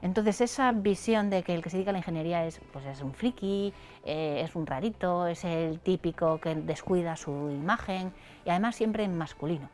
Entonces 0.02 0.41
esa 0.41 0.71
visión 0.71 1.30
de 1.30 1.43
que 1.43 1.56
el 1.56 1.62
que 1.62 1.69
se 1.69 1.78
dedica 1.78 1.91
a 1.91 1.93
la 1.93 1.99
ingeniería 1.99 2.45
es, 2.45 2.62
pues 2.71 2.86
es 2.86 3.02
un 3.02 3.13
friki, 3.13 3.73
eh, 4.06 4.41
es 4.45 4.56
un 4.56 4.65
rarito, 4.65 5.28
es 5.28 5.43
el 5.43 5.80
típico 5.80 6.39
que 6.39 6.56
descuida 6.56 7.15
su 7.15 7.49
imagen 7.49 8.13
y 8.45 8.49
además 8.49 8.75
siempre 8.75 9.04
en 9.04 9.17
masculino, 9.17 9.69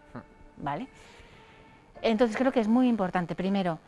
¿vale? 0.57 0.87
Entonces 2.05 2.37
creo 2.37 2.51
que 2.51 2.59
es 2.59 2.67
muy 2.67 2.87
importante, 2.87 3.33
primero, 3.33 3.79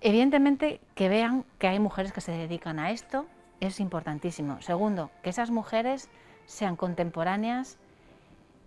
evidentemente 0.00 0.80
que 0.96 1.08
vean 1.08 1.44
que 1.60 1.68
hay 1.68 1.78
mujeres 1.78 2.12
que 2.12 2.20
se 2.20 2.32
dedican 2.32 2.80
a 2.80 2.90
esto, 2.90 3.26
es 3.60 3.78
importantísimo. 3.78 4.60
Segundo, 4.60 5.12
que 5.22 5.30
esas 5.30 5.52
mujeres 5.52 6.08
sean 6.46 6.74
contemporáneas 6.74 7.78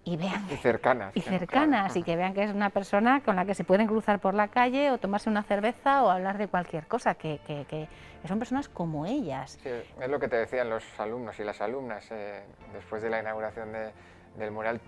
y 0.05 0.15
vean 0.15 0.47
y 0.49 0.55
cercanas 0.55 1.15
y 1.15 1.21
cercanas 1.21 1.95
y 1.97 2.01
que 2.01 2.15
vean 2.15 2.34
que 2.34 2.43
es 2.43 2.51
una 2.51 2.69
persona 2.69 3.21
con 3.21 3.36
la 3.36 3.45
que 3.45 3.55
se 3.55 3.65
pueden 3.65 3.88
cruzar 3.88 4.19
por 4.19 4.34
la 4.34 4.47
calle 4.47 4.89
o 4.89 4.97
tomarse 4.97 5.29
una 5.29 5.43
cerveza 5.43 6.03
o 6.03 6.10
hablar 6.10 6.38
de 6.38 6.47
cualquier 6.47 6.88
cosa 6.88 7.15
que, 7.15 7.39
que, 7.45 7.89
son 8.25 8.39
personas 8.39 8.69
como 8.69 9.05
ellas. 9.05 9.60
Sí, 9.62 9.69
es 9.69 10.10
lo 10.10 10.17
que 10.17 10.29
te 10.29 10.38
decían 10.38 10.69
los 10.69 10.84
alumnos 10.97 11.38
y 11.41 11.43
las 11.43 11.60
alumnas 11.60 12.07
eh, 12.12 12.41
después 12.71 13.01
de 13.01 13.10
la 13.10 13.19
inauguración 13.19 13.73
de, 13.73 13.91
del 14.38 14.51
mural 14.51 14.79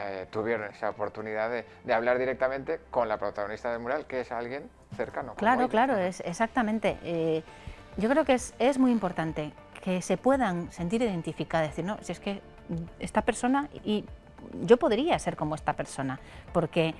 eh, 0.00 0.26
tuvieron 0.30 0.70
esa 0.70 0.90
oportunidad 0.90 1.50
de, 1.50 1.92
hablar 1.92 2.18
directamente 2.18 2.78
con 2.88 3.08
la 3.08 3.18
protagonista 3.18 3.72
del 3.72 3.80
mural, 3.80 4.06
que 4.06 4.20
es 4.20 4.30
alguien 4.30 4.70
cercano. 4.96 5.34
Claro, 5.34 5.68
claro, 5.68 5.96
es 5.96 6.20
exactamente. 6.20 6.98
Eh, 7.02 7.42
yo 7.96 8.08
creo 8.08 8.24
que 8.24 8.34
es, 8.34 8.54
es, 8.60 8.78
muy 8.78 8.92
importante 8.92 9.52
que 9.82 10.00
se 10.00 10.16
puedan 10.16 10.70
sentir 10.70 11.02
identificadas, 11.02 11.70
decir, 11.70 11.84
no, 11.84 11.98
si 12.02 12.12
es 12.12 12.20
que 12.20 12.40
esta 13.00 13.22
persona, 13.22 13.68
y 13.82 14.04
yo 14.62 14.76
podría 14.76 15.18
ser 15.18 15.34
como 15.34 15.56
esta 15.56 15.72
persona, 15.72 16.20
porque, 16.52 16.94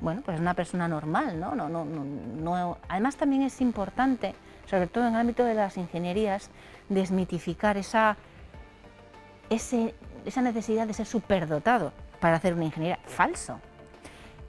bueno, 0.00 0.20
pues 0.22 0.34
es 0.34 0.40
una 0.42 0.52
persona 0.52 0.86
normal, 0.86 1.40
¿no? 1.40 1.54
No, 1.54 1.70
no, 1.70 1.86
no, 1.86 2.04
no 2.04 2.78
Además 2.88 3.16
también 3.16 3.40
es 3.40 3.62
importante, 3.62 4.34
sobre 4.66 4.86
todo 4.86 5.06
en 5.06 5.14
el 5.14 5.20
ámbito 5.20 5.44
de 5.44 5.54
las 5.54 5.78
ingenierías, 5.78 6.50
desmitificar 6.90 7.78
esa, 7.78 8.18
ese, 9.48 9.94
esa 10.26 10.42
necesidad 10.42 10.86
de 10.86 10.92
ser 10.92 11.06
superdotado 11.06 12.03
para 12.24 12.36
hacer 12.36 12.54
una 12.54 12.64
ingeniería. 12.64 12.98
Falso, 13.04 13.60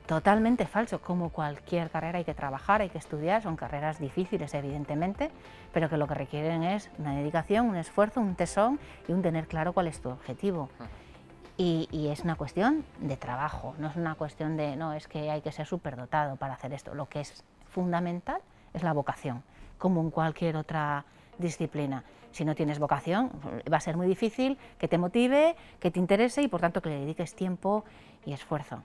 totalmente 0.06 0.66
falso. 0.66 1.02
Como 1.02 1.30
cualquier 1.32 1.90
carrera 1.90 2.20
hay 2.20 2.24
que 2.24 2.34
trabajar, 2.34 2.80
hay 2.80 2.88
que 2.88 2.98
estudiar, 2.98 3.42
son 3.42 3.58
carreras 3.58 4.00
difíciles 4.00 4.54
evidentemente, 4.54 5.30
pero 5.74 5.90
que 5.90 5.98
lo 5.98 6.08
que 6.08 6.14
requieren 6.14 6.64
es 6.64 6.90
una 7.00 7.14
dedicación, 7.16 7.66
un 7.66 7.76
esfuerzo, 7.76 8.22
un 8.22 8.36
tesón 8.36 8.80
y 9.10 9.12
un 9.12 9.22
tener 9.22 9.50
claro 9.50 9.74
cuál 9.74 9.88
es 9.88 10.00
tu 10.00 10.08
objetivo. 10.08 10.70
Y, 11.58 11.90
y, 11.92 12.08
es 12.08 12.22
una 12.22 12.36
cuestión 12.38 12.86
de 13.02 13.18
trabajo, 13.18 13.76
no 13.78 13.90
es 13.90 13.98
una 13.98 14.16
cuestión 14.16 14.56
de, 14.56 14.78
no, 14.78 14.94
es 14.94 15.10
que 15.10 15.30
hay 15.30 15.42
que 15.42 15.52
ser 15.52 15.68
superdotado 15.68 16.38
para 16.38 16.54
hacer 16.54 16.72
esto. 16.72 16.96
Lo 16.96 17.10
que 17.10 17.20
es 17.20 17.44
fundamental 17.68 18.40
es 18.74 18.84
la 18.84 18.94
vocación, 18.94 19.44
como 19.78 20.00
en 20.00 20.12
cualquier 20.12 20.56
otra 20.56 21.04
disciplina. 21.40 22.06
Si 22.36 22.43
no 22.43 22.54
tienes 22.54 22.80
vocación, 22.80 23.32
va 23.71 23.78
a 23.78 23.80
ser 23.80 23.95
muy 23.95 24.08
difícil 24.08 24.58
que 24.78 24.89
te 24.89 24.98
motive, 24.98 25.56
que 25.80 25.89
te 25.89 26.00
interese 26.00 26.41
y 26.41 26.50
por 26.50 26.60
tanto 26.60 26.82
que 26.82 26.89
le 26.89 27.00
dediques 27.00 27.34
tiempo 27.34 27.86
y 28.26 28.34
esfuerzo. 28.34 28.84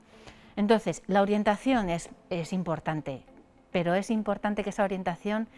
Entonces, 0.54 1.02
la 1.08 1.20
orientación 1.20 1.90
es, 1.90 2.10
es 2.28 2.52
importante, 2.52 3.24
pero 3.72 3.96
es 3.96 4.12
importante 4.12 4.62
que 4.62 4.70
esa 4.70 4.84
orientación 4.84 5.48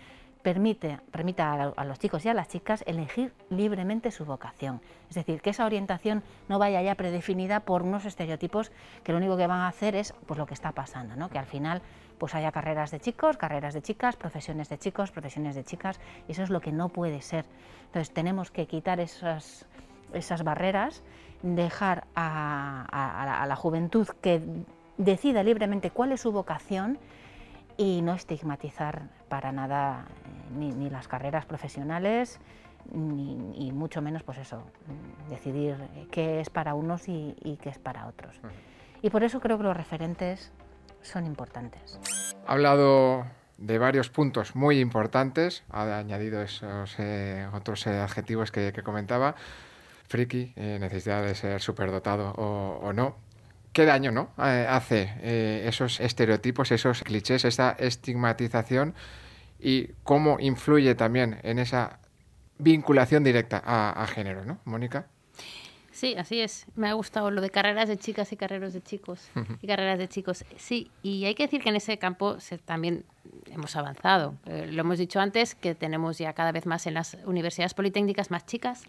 permite, 0.41 1.01
permita 1.11 1.53
a, 1.77 1.85
los 1.85 1.99
chicos 1.99 2.25
y 2.25 2.31
a 2.31 2.35
las 2.35 2.49
chicas 2.49 2.83
elegir 2.87 3.35
libremente 3.51 4.11
su 4.11 4.25
vocación. 4.25 4.81
Es 5.11 5.17
decir, 5.17 5.43
que 5.43 5.51
esa 5.51 5.67
orientación 5.67 6.23
no 6.49 6.59
vaya 6.59 6.81
ya 6.81 6.95
predefinida 6.95 7.61
por 7.61 7.83
unos 7.83 8.07
estereotipos 8.07 8.73
que 9.05 9.13
lo 9.13 9.19
único 9.19 9.37
que 9.37 9.47
van 9.47 9.61
a 9.61 9.69
hacer 9.69 9.97
es 9.97 10.15
pues, 10.25 10.39
lo 10.39 10.47
que 10.47 10.55
está 10.55 10.73
pasando, 10.73 11.15
¿no? 11.15 11.29
que 11.29 11.39
al 11.39 11.47
final 11.47 11.83
pues 12.19 12.35
haya 12.35 12.53
carreras 12.53 12.91
de 12.91 13.01
chicos, 13.01 13.37
carreras 13.37 13.75
de 13.75 13.83
chicas, 13.83 14.17
profesiones 14.17 14.69
de 14.69 14.79
chicos, 14.79 15.11
profesiones 15.11 15.55
de 15.55 15.65
chicas, 15.65 16.01
y 16.29 16.33
eso 16.33 16.43
es 16.43 16.51
lo 16.51 16.61
que 16.61 16.73
no 16.73 16.89
puede 16.89 17.21
ser. 17.23 17.45
Entonces 17.87 18.13
tenemos 18.13 18.51
que 18.51 18.67
quitar 18.67 19.01
esas, 19.01 19.67
esas 20.13 20.45
barreras, 20.45 21.03
dejar 21.43 22.05
a, 22.15 23.45
la, 23.47 23.57
juventud 23.57 24.07
que 24.21 24.41
decida 24.97 25.43
libremente 25.43 25.91
cuál 25.91 26.13
es 26.13 26.21
su 26.21 26.33
vocación 26.33 26.99
y 27.77 28.03
no 28.03 28.15
estigmatizar 28.15 29.09
para 29.29 29.53
nada 29.53 30.07
eh, 30.59 30.73
ni, 30.75 30.91
las 30.91 31.09
carreras 31.09 31.47
profesionales, 31.47 32.41
ni, 32.93 33.73
mucho 33.73 34.03
menos 34.03 34.23
pues 34.23 34.39
eso, 34.39 34.63
decidir 35.29 35.77
qué 36.11 36.41
es 36.41 36.51
para 36.51 36.75
unos 36.75 37.09
y, 37.09 37.59
qué 37.61 37.71
es 37.71 37.79
para 37.79 38.07
otros. 38.07 38.41
Y 39.03 39.11
por 39.11 39.25
eso 39.25 39.41
creo 39.41 39.59
que 39.59 39.65
los 39.65 39.77
referentes 39.77 40.53
son 41.03 41.27
importantes. 41.27 41.99
Ha 42.47 42.53
hablado 42.53 43.27
de 43.59 43.79
varios 43.79 44.11
puntos 44.11 44.57
muy 44.57 44.81
importantes, 44.81 45.63
ha 45.71 45.99
añadido 45.99 46.43
esos 46.43 46.95
eh, 46.99 47.47
otros 47.53 47.87
eh, 47.87 47.99
adjetivos 47.99 48.51
que, 48.51 48.73
comentaba, 48.83 49.37
friki, 50.09 50.53
eh, 50.57 50.79
necesidad 50.81 51.23
de 51.23 51.35
ser 51.35 51.61
superdotado 51.61 52.33
o, 52.33 52.81
o 52.83 52.93
no. 52.93 53.17
¿Qué 53.73 53.87
daño 53.87 54.13
no 54.13 54.29
hace 54.37 55.15
esos 55.67 55.99
estereotipos, 56.01 56.71
esos 56.73 57.03
clichés, 57.05 57.47
esa 57.47 57.71
estigmatización 57.71 58.95
y 59.59 59.93
cómo 60.03 60.39
influye 60.41 60.95
también 60.95 61.39
en 61.43 61.59
esa 61.59 61.99
vinculación 62.59 63.25
directa 63.25 63.63
a, 63.65 63.91
a 64.03 64.07
género, 64.07 64.45
¿no, 64.45 64.59
Mónica? 64.67 65.07
Sí, 66.03 66.17
así 66.19 66.41
es. 66.41 66.67
Me 66.75 66.89
ha 66.89 66.95
gustado 66.95 67.31
lo 67.31 67.41
de 67.41 67.49
carreras 67.49 67.89
de 67.89 67.97
chicas 67.97 68.33
y 68.33 68.37
carreras 68.37 68.73
de 68.73 68.83
chicos. 68.83 69.31
Y 69.61 69.69
carreras 69.69 70.01
de 70.01 70.09
chicos. 70.09 70.45
Sí, 70.57 70.91
y 71.01 71.27
hay 71.27 71.37
que 71.37 71.45
decir 71.45 71.63
que 71.63 71.69
en 71.69 71.77
ese 71.77 71.97
campo 71.97 72.39
también 72.65 73.05
hemos 73.53 73.77
avanzado. 73.77 74.35
Eh, 74.47 74.67
lo 74.73 74.81
hemos 74.81 74.99
dicho 74.99 75.21
antes, 75.21 75.55
que 75.55 75.77
tenemos 75.77 76.19
ya 76.19 76.33
cada 76.33 76.51
vez 76.51 76.67
más 76.67 76.89
en 76.89 76.95
las 76.95 77.17
universidades 77.25 77.75
politécnicas 77.75 78.33
más 78.33 78.45
chicas. 78.47 78.83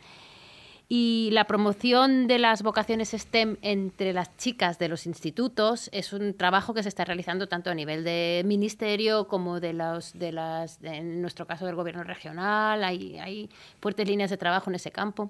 Y 0.90 1.30
la 1.34 1.46
promoción 1.46 2.26
de 2.26 2.40
las 2.40 2.64
vocaciones 2.64 3.12
STEM 3.12 3.58
entre 3.62 4.12
las 4.12 4.36
chicas 4.38 4.80
de 4.80 4.88
los 4.88 5.06
institutos 5.06 5.92
es 5.94 6.14
un 6.14 6.34
trabajo 6.34 6.74
que 6.74 6.82
se 6.82 6.90
está 6.90 7.06
realizando 7.06 7.48
tanto 7.48 7.70
a 7.70 7.76
nivel 7.76 8.04
de 8.04 8.42
ministerio 8.44 9.28
como 9.28 9.60
de, 9.60 9.74
los, 9.74 10.18
de 10.18 10.32
las, 10.32 10.82
en 10.82 11.22
nuestro 11.22 11.46
caso 11.46 11.68
del 11.68 11.76
gobierno 11.76 12.04
regional. 12.04 12.84
Hay, 12.84 13.20
hay 13.20 13.52
fuertes 13.80 14.08
líneas 14.08 14.32
de 14.32 14.38
trabajo 14.38 14.72
en 14.72 14.78
ese 14.78 14.90
campo. 14.90 15.30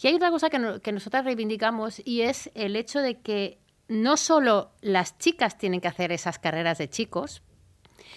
Y 0.00 0.08
hay 0.08 0.14
otra 0.14 0.30
cosa 0.30 0.50
que, 0.50 0.92
nosotras 0.92 1.24
reivindicamos 1.24 2.02
y 2.04 2.22
es 2.22 2.50
el 2.54 2.76
hecho 2.76 3.00
de 3.00 3.20
que 3.20 3.58
no 3.88 4.16
solo 4.16 4.72
las 4.80 5.18
chicas 5.18 5.58
tienen 5.58 5.80
que 5.80 5.88
hacer 5.88 6.12
esas 6.12 6.38
carreras 6.38 6.78
de 6.78 6.88
chicos, 6.88 7.42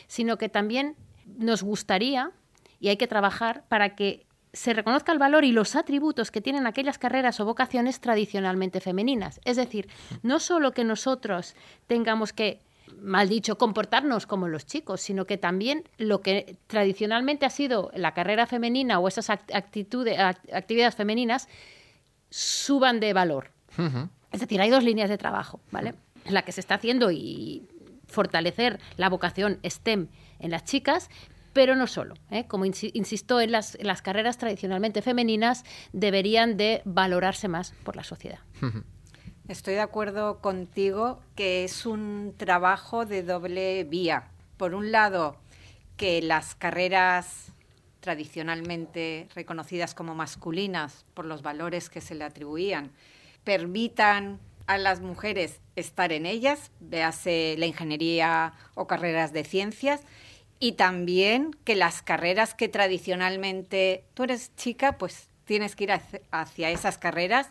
sino 0.08 0.38
que 0.38 0.50
también 0.50 0.96
nos 1.26 1.64
gustaría 1.64 2.32
y 2.80 2.90
hay 2.90 2.98
que 2.98 3.08
trabajar 3.08 3.66
para 3.68 3.96
que 3.96 4.26
se 4.54 4.74
reconozca 4.74 5.12
el 5.12 5.20
valor 5.20 5.44
y 5.44 5.52
los 5.52 5.76
atributos 5.76 6.32
que 6.32 6.42
tienen 6.42 6.66
aquellas 6.66 6.98
carreras 6.98 7.40
o 7.40 7.46
vocaciones 7.46 8.00
tradicionalmente 8.00 8.80
femeninas. 8.80 9.40
Es 9.44 9.58
decir, 9.58 9.90
no 10.24 10.40
solo 10.40 10.72
que 10.72 10.84
nosotros 10.84 11.56
tengamos 11.86 12.34
que 12.34 12.62
mal 13.02 13.30
dicho, 13.30 13.58
comportarnos 13.58 14.26
como 14.26 14.48
los 14.48 14.66
chicos, 14.66 15.02
sino 15.02 15.26
que 15.26 15.38
también 15.38 15.84
lo 15.98 16.22
que 16.22 16.58
tradicionalmente 16.68 17.46
ha 17.46 17.50
sido 17.50 17.92
la 17.96 18.14
carrera 18.14 18.48
femenina 18.48 19.00
o 19.00 19.08
esas 19.08 19.30
actitudes, 19.30 20.20
actividades 20.20 20.96
femeninas 20.96 21.48
suban 22.30 23.00
de 23.00 23.14
valor. 23.14 23.52
Es 24.32 24.42
decir, 24.42 24.60
hay 24.62 24.70
dos 24.70 24.84
líneas 24.84 25.10
de 25.10 25.18
trabajo, 25.18 25.60
¿vale? 25.72 25.94
La 26.26 26.42
que 26.42 26.52
se 26.52 26.62
está 26.62 26.76
haciendo 26.76 27.12
y 27.12 27.68
fortalecer 28.08 28.80
la 28.98 29.10
vocación 29.10 29.60
STEM 29.64 30.08
en 30.40 30.52
las 30.52 30.64
chicas, 30.64 31.10
pero 31.54 31.76
no 31.76 31.88
solo. 31.88 32.16
¿eh? 32.32 32.46
Como 32.48 32.66
insisto, 32.66 33.40
en 33.42 33.52
las, 33.52 33.78
las, 33.82 34.02
carreras 34.02 34.38
tradicionalmente 34.38 35.02
femeninas 35.02 35.64
deberían 35.94 36.58
de 36.58 36.82
valorarse 36.86 37.48
más 37.48 37.74
por 37.84 37.96
la 37.96 38.04
sociedad. 38.04 38.40
Estoy 39.48 39.76
de 39.76 39.80
acuerdo 39.80 40.42
contigo 40.42 41.22
que 41.38 41.64
es 41.64 41.86
un 41.86 42.34
trabajo 42.36 43.06
de 43.06 43.24
doble 43.24 43.86
vía. 43.86 44.28
Por 44.58 44.76
un 44.76 44.92
lado, 44.92 45.38
que 45.96 46.22
las 46.22 46.54
carreras 46.54 47.54
tradicionalmente 48.02 49.30
reconocidas 49.36 49.96
como 49.96 50.16
masculinas 50.16 51.06
por 51.14 51.24
los 51.24 51.44
valores 51.44 51.90
que 51.90 52.02
se 52.02 52.14
le 52.14 52.26
atribuían 52.26 52.92
permitan 53.46 54.42
a 54.66 54.78
las 54.78 55.00
mujeres 55.00 55.62
estar 55.78 56.12
en 56.12 56.26
ellas, 56.26 56.72
véase 56.82 57.56
la 57.58 57.68
ingeniería 57.68 58.52
o 58.76 58.86
carreras 58.86 59.32
de 59.32 59.46
ciencias, 59.46 60.02
y 60.60 60.74
también 60.74 61.56
que 61.64 61.76
las 61.76 62.02
carreras 62.02 62.54
que 62.54 62.68
tradicionalmente 62.68 64.04
tú 64.14 64.24
eres 64.24 64.54
chica, 64.58 64.98
pues 64.98 65.30
tienes 65.46 65.78
que 65.78 65.86
ir 65.86 65.94
hacia 66.32 66.70
esas 66.70 66.98
carreras 66.98 67.50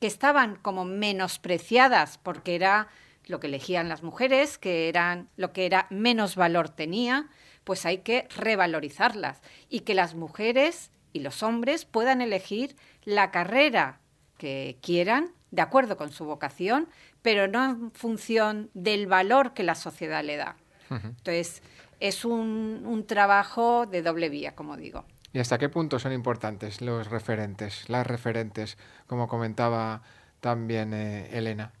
que 0.00 0.06
estaban 0.06 0.56
como 0.56 0.84
menospreciadas 0.84 2.18
porque 2.18 2.54
era 2.54 2.88
lo 3.26 3.38
que 3.38 3.46
elegían 3.46 3.88
las 3.88 4.02
mujeres, 4.02 4.58
que 4.58 4.88
eran 4.88 5.28
lo 5.36 5.52
que 5.52 5.66
era 5.66 5.86
menos 5.90 6.36
valor 6.36 6.70
tenía, 6.70 7.28
pues 7.64 7.86
hay 7.86 7.98
que 7.98 8.26
revalorizarlas 8.34 9.40
y 9.68 9.80
que 9.80 9.94
las 9.94 10.14
mujeres 10.14 10.90
y 11.12 11.20
los 11.20 11.42
hombres 11.42 11.84
puedan 11.84 12.22
elegir 12.22 12.76
la 13.04 13.30
carrera 13.30 14.00
que 14.38 14.78
quieran 14.80 15.32
de 15.50 15.62
acuerdo 15.62 15.96
con 15.96 16.12
su 16.12 16.24
vocación, 16.24 16.88
pero 17.22 17.48
no 17.48 17.64
en 17.64 17.92
función 17.92 18.70
del 18.72 19.06
valor 19.06 19.52
que 19.52 19.64
la 19.64 19.74
sociedad 19.74 20.24
le 20.24 20.36
da. 20.36 20.56
Entonces, 20.88 21.62
es 22.00 22.24
un, 22.24 22.82
un 22.84 23.06
trabajo 23.06 23.86
de 23.86 24.02
doble 24.02 24.28
vía, 24.28 24.54
como 24.54 24.76
digo. 24.76 25.04
¿Y 25.32 25.38
hasta 25.38 25.58
qué 25.58 25.68
punto 25.68 25.98
son 25.98 26.12
importantes 26.12 26.80
los 26.80 27.08
referentes, 27.08 27.88
las 27.88 28.06
referentes, 28.06 28.76
como 29.06 29.28
comentaba 29.28 30.02
también 30.40 30.92
eh, 30.94 31.28
Elena? 31.32 31.72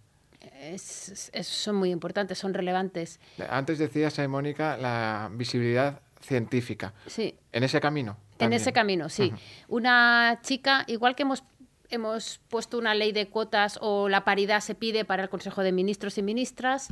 son 1.42 1.76
muy 1.76 1.90
importantes, 1.90 2.38
son 2.38 2.54
relevantes. 2.54 3.18
Antes 3.48 3.78
decías, 3.78 4.18
eh, 4.18 4.28
Mónica, 4.28 4.76
la 4.76 5.30
visibilidad 5.32 6.00
científica. 6.20 6.92
Sí. 7.06 7.36
En 7.52 7.64
ese 7.64 7.80
camino. 7.80 8.16
En 8.38 8.52
ese 8.52 8.72
camino, 8.72 9.08
sí. 9.08 9.32
Una 9.68 10.40
chica, 10.42 10.84
igual 10.86 11.14
que 11.14 11.22
hemos 11.22 11.42
hemos 11.90 12.40
puesto 12.48 12.78
una 12.78 12.94
ley 12.94 13.12
de 13.12 13.28
cuotas 13.28 13.78
o 13.82 14.08
la 14.08 14.24
paridad 14.24 14.60
se 14.60 14.74
pide 14.74 15.04
para 15.04 15.24
el 15.24 15.28
Consejo 15.28 15.62
de 15.62 15.72
Ministros 15.72 16.18
y 16.18 16.22
Ministras, 16.22 16.88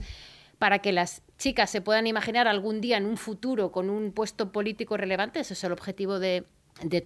para 0.58 0.80
que 0.80 0.92
las 0.92 1.22
chicas 1.38 1.70
se 1.70 1.80
puedan 1.80 2.06
imaginar 2.06 2.48
algún 2.48 2.80
día 2.80 2.96
en 2.96 3.06
un 3.06 3.16
futuro 3.16 3.70
con 3.70 3.90
un 3.90 4.12
puesto 4.12 4.50
político 4.52 4.96
relevante. 4.96 5.40
Ese 5.40 5.54
es 5.54 5.64
el 5.64 5.72
objetivo 5.72 6.18
de, 6.18 6.44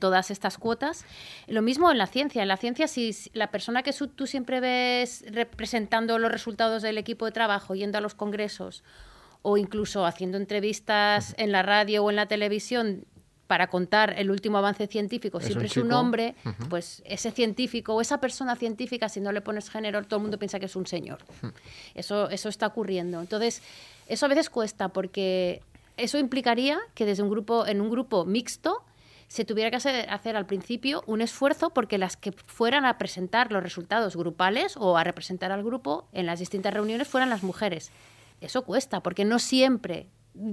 todas 0.00 0.30
estas 0.30 0.58
cuotas. 0.58 1.04
Lo 1.46 1.62
mismo 1.62 1.90
en 1.90 1.98
la 1.98 2.06
ciencia. 2.06 2.42
En 2.42 2.48
la 2.48 2.56
ciencia, 2.56 2.88
si 2.88 3.14
la 3.34 3.50
persona 3.50 3.82
que 3.82 3.92
tú 3.92 4.26
siempre 4.26 4.60
ves 4.60 5.24
representando 5.30 6.18
los 6.18 6.32
resultados 6.32 6.82
del 6.82 6.98
equipo 6.98 7.26
de 7.26 7.32
trabajo, 7.32 7.74
yendo 7.74 7.98
a 7.98 8.00
los 8.00 8.14
congresos 8.14 8.82
o 9.42 9.56
incluso 9.56 10.06
haciendo 10.06 10.38
entrevistas 10.38 11.34
en 11.36 11.52
la 11.52 11.62
radio 11.62 12.04
o 12.04 12.10
en 12.10 12.16
la 12.16 12.26
televisión 12.26 13.06
para 13.46 13.68
contar 13.68 14.14
el 14.18 14.30
último 14.30 14.58
avance 14.58 14.86
científico 14.86 15.40
siempre 15.40 15.66
es 15.66 15.76
un 15.76 15.92
hombre, 15.92 16.34
pues 16.70 17.02
ese 17.04 17.30
científico 17.30 17.94
o 17.94 18.00
esa 18.00 18.18
persona 18.18 18.56
científica, 18.56 19.08
si 19.08 19.20
no 19.20 19.32
le 19.32 19.40
pones 19.40 19.68
género, 19.68 20.02
todo 20.04 20.16
el 20.16 20.22
mundo 20.22 20.38
piensa 20.38 20.58
que 20.58 20.66
es 20.66 20.76
un 20.76 20.86
señor. 20.86 21.18
Eso, 21.94 22.30
eso 22.30 22.48
está 22.48 22.66
ocurriendo. 22.68 23.20
Entonces, 23.20 23.62
eso 24.06 24.26
a 24.26 24.28
veces 24.28 24.48
cuesta 24.48 24.88
porque 24.88 25.62
eso 25.96 26.18
implicaría 26.18 26.78
que 26.94 27.04
desde 27.04 27.22
un 27.22 27.30
grupo, 27.30 27.66
en 27.66 27.80
un 27.80 27.90
grupo 27.90 28.24
mixto, 28.24 28.84
se 29.28 29.44
tuviera 29.44 29.70
que 29.70 29.76
hacer, 29.76 30.10
hacer, 30.10 30.36
al 30.36 30.46
principio 30.46 31.02
un 31.06 31.22
esfuerzo 31.22 31.70
porque 31.70 31.96
las 31.96 32.16
que 32.16 32.32
fueran 32.32 32.84
a 32.84 32.98
presentar 32.98 33.50
los 33.50 33.62
resultados 33.62 34.14
grupales 34.14 34.76
o 34.76 34.98
a 34.98 35.04
representar 35.04 35.52
al 35.52 35.64
grupo 35.64 36.06
en 36.12 36.26
las 36.26 36.38
distintas 36.38 36.74
reuniones 36.74 37.08
fueran 37.08 37.30
las 37.30 37.42
mujeres. 37.42 37.90
Eso 38.42 38.62
cuesta, 38.62 39.02
porque 39.02 39.24
no 39.24 39.38
siempre 39.38 40.08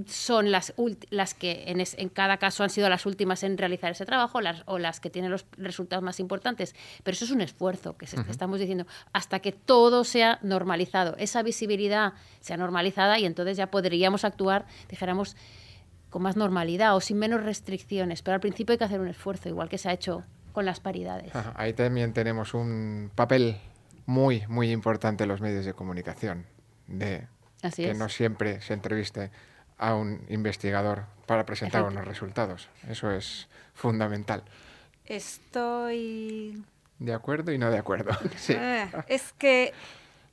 son 0.06 0.50
las, 0.50 0.74
las 1.08 1.32
que 1.32 1.64
en, 1.66 1.80
en, 1.80 2.08
cada 2.10 2.36
caso 2.36 2.62
han 2.62 2.70
sido 2.70 2.88
las 2.88 3.06
últimas 3.06 3.42
en 3.42 3.56
realizar 3.56 3.90
ese 3.90 4.04
trabajo 4.04 4.40
las, 4.40 4.62
o 4.66 4.78
las 4.78 5.00
que 5.00 5.08
tienen 5.08 5.30
los 5.30 5.46
resultados 5.56 6.04
más 6.04 6.20
importantes. 6.20 6.74
Pero 7.02 7.14
eso 7.14 7.24
es 7.24 7.30
un 7.30 7.40
esfuerzo 7.40 7.96
que, 7.96 8.04
estamos 8.04 8.60
diciendo 8.60 8.86
hasta 9.12 9.40
que 9.40 9.52
todo 9.52 10.04
sea 10.04 10.38
normalizado, 10.42 11.16
esa 11.16 11.42
visibilidad 11.42 12.12
sea 12.40 12.58
normalizada 12.58 13.18
y 13.18 13.24
entonces 13.24 13.56
ya 13.56 13.70
podríamos 13.70 14.24
actuar, 14.24 14.66
dijéramos, 14.88 15.36
con 16.10 16.22
más 16.22 16.36
normalidad 16.36 16.94
o 16.94 17.00
sin 17.00 17.18
menos 17.18 17.42
restricciones. 17.42 18.20
Pero 18.20 18.34
al 18.34 18.40
principio 18.40 18.74
hay 18.74 18.78
que 18.78 18.84
hacer 18.84 19.00
un 19.00 19.08
esfuerzo, 19.08 19.48
igual 19.48 19.68
que 19.70 19.78
se 19.78 19.88
ha 19.88 19.92
hecho 19.92 20.24
con 20.52 20.66
las 20.66 20.80
paridades. 20.80 21.32
ahí 21.54 21.72
también 21.72 22.12
tenemos 22.12 22.54
un 22.54 23.10
papel 23.14 23.56
muy, 24.04 24.44
muy 24.48 24.72
importante 24.72 25.22
en 25.22 25.28
los 25.28 25.40
medios 25.40 25.64
de 25.64 25.72
comunicación, 25.72 26.44
de 26.86 27.28
que 27.76 27.94
no 27.94 28.08
siempre 28.08 28.60
se 28.60 28.74
entreviste 28.74 29.30
a 29.80 29.94
un 29.94 30.24
investigador 30.28 31.06
para 31.26 31.46
presentar 31.46 31.82
unos 31.82 32.04
resultados. 32.04 32.68
Eso 32.88 33.10
es 33.10 33.48
fundamental. 33.74 34.44
Estoy... 35.06 36.62
De 36.98 37.14
acuerdo 37.14 37.50
y 37.50 37.58
no 37.58 37.70
de 37.70 37.78
acuerdo. 37.78 38.12
Sí. 38.36 38.52
Eh, 38.56 38.90
es 39.08 39.32
que 39.32 39.72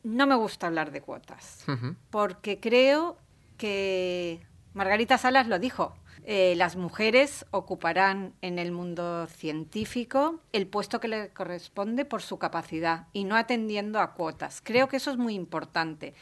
no 0.03 0.27
me 0.27 0.36
gusta 0.36 0.67
hablar 0.67 0.91
de 0.91 1.01
cuotas, 1.01 1.63
porque 2.12 2.60
creo 2.60 3.17
que 3.57 4.41
Margarita 4.73 5.17
Salas 5.17 5.47
lo 5.47 5.60
dijo. 5.60 5.95
Eh, 6.25 6.55
las 6.57 6.75
mujeres 6.75 7.45
ocuparán 7.51 8.33
en 8.41 8.60
el 8.60 8.73
mundo 8.73 9.27
científico 9.27 10.41
el 10.51 10.67
puesto 10.67 10.99
que 10.99 11.07
le 11.07 11.29
corresponde 11.29 12.03
por 12.03 12.21
su 12.21 12.38
capacidad 12.38 13.07
y 13.13 13.23
no 13.23 13.38
atendiendo 13.38 14.01
a 14.01 14.13
cuotas. 14.13 14.60
Creo 14.62 14.89
que 14.89 14.97
eso 14.97 15.10
es 15.10 15.17
muy 15.17 15.36
importante. 15.36 16.15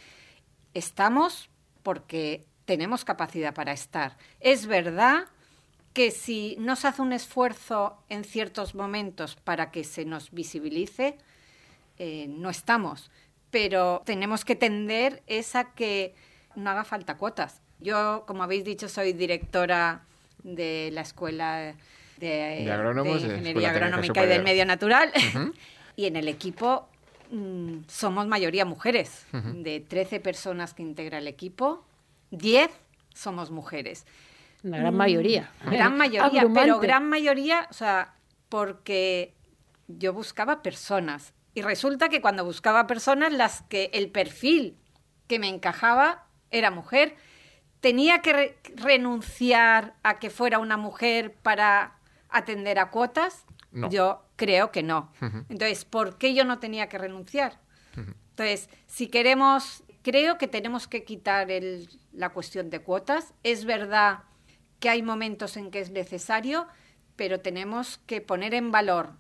Estamos 0.76 1.50
porque 1.82 2.46
tenemos 2.66 3.06
capacidad 3.06 3.54
para 3.54 3.72
estar. 3.72 4.18
Es 4.40 4.68
verdad 4.68 5.26
que 5.94 6.12
si 6.12 6.58
no 6.60 6.76
se 6.76 6.88
hace 6.88 7.02
un 7.02 7.14
esfuerzo 7.14 7.98
en 8.10 8.26
ciertos 8.26 8.76
momentos 8.76 9.36
para 9.38 9.72
que 9.72 9.84
se 9.84 10.04
nos 10.04 10.32
visibilice, 10.32 11.18
eh, 11.98 12.28
no 12.28 12.50
estamos. 12.50 13.10
pero 13.52 14.02
tenemos 14.06 14.44
que 14.44 14.58
tender 14.58 15.24
esa 15.28 15.72
que 15.76 16.14
no 16.56 16.70
haga 16.70 16.84
falta 16.84 17.16
cuotas. 17.16 17.62
Yo, 17.80 18.26
como 18.28 18.44
habéis 18.44 18.66
dicho, 18.66 18.90
soy 18.90 19.14
directora 19.14 20.02
de 20.44 20.90
la 20.92 21.02
Escuela 21.02 21.74
de, 22.18 22.64
Ingeniería 22.64 23.72
Agronómica 23.72 24.26
y 24.26 24.28
del 24.28 24.44
Medio 24.44 24.66
Natural. 24.66 25.12
y 25.96 26.06
en 26.06 26.18
el 26.18 26.28
equipo 26.28 26.90
mm, 27.32 27.84
somos 27.88 28.28
mayoría 28.28 28.66
mujeres. 28.66 29.26
De 29.32 29.80
13 29.80 30.20
personas 30.20 30.74
que 30.74 30.82
integra 30.84 31.20
el 31.20 31.28
equipo, 31.28 31.86
10 32.32 32.70
somos 33.14 33.52
mujeres. 33.52 34.06
La 34.64 34.78
gran 34.78 34.96
mayoría. 34.96 35.52
Mm, 35.64 35.70
gran 35.70 35.98
mayoría, 35.98 36.48
pero 36.54 36.80
gran 36.80 37.08
mayoría, 37.08 37.68
o 37.70 37.74
sea, 37.74 38.16
porque 38.50 39.34
yo 39.88 40.14
buscaba 40.14 40.62
personas. 40.62 41.34
Y 41.54 41.62
resulta 41.62 42.10
que 42.10 42.22
cuando 42.22 42.44
buscaba 42.44 42.88
personas, 42.88 43.32
las 43.32 43.62
que 43.64 43.90
el 43.94 44.10
perfil 44.10 44.78
que 45.28 45.40
me 45.40 45.48
encajaba 45.48 46.26
era 46.52 46.72
mujer. 46.72 47.16
¿Tenía 47.80 48.22
que 48.22 48.58
renunciar 48.76 49.96
a 50.04 50.20
que 50.20 50.30
fuera 50.30 50.60
una 50.60 50.78
mujer 50.78 51.34
para 51.34 52.00
atender 52.30 52.80
a 52.80 52.90
cuotas? 52.90 53.46
Yo 53.90 54.24
creo 54.38 54.72
que 54.72 54.84
no. 54.84 55.12
Entonces, 55.50 55.86
¿por 55.86 56.18
qué 56.18 56.34
yo 56.34 56.46
no 56.46 56.60
tenía 56.60 56.88
que 56.88 56.98
renunciar? 56.98 57.60
Entonces, 57.96 58.70
si 58.88 59.08
queremos, 59.08 59.84
creo 60.06 60.38
que 60.38 60.48
tenemos 60.48 60.88
que 60.88 61.04
quitar 61.04 61.48
la 62.14 62.30
cuestión 62.30 62.70
de 62.70 62.80
cuotas. 62.80 63.34
Es 63.42 63.66
verdad 63.66 64.20
que 64.80 64.90
hay 64.90 65.02
momentos 65.02 65.58
en 65.58 65.72
que 65.72 65.80
es 65.80 65.90
necesario, 65.90 66.68
pero 67.16 67.40
tenemos 67.40 68.00
que 68.06 68.22
poner 68.22 68.54
en 68.54 68.72
valor 68.72 69.14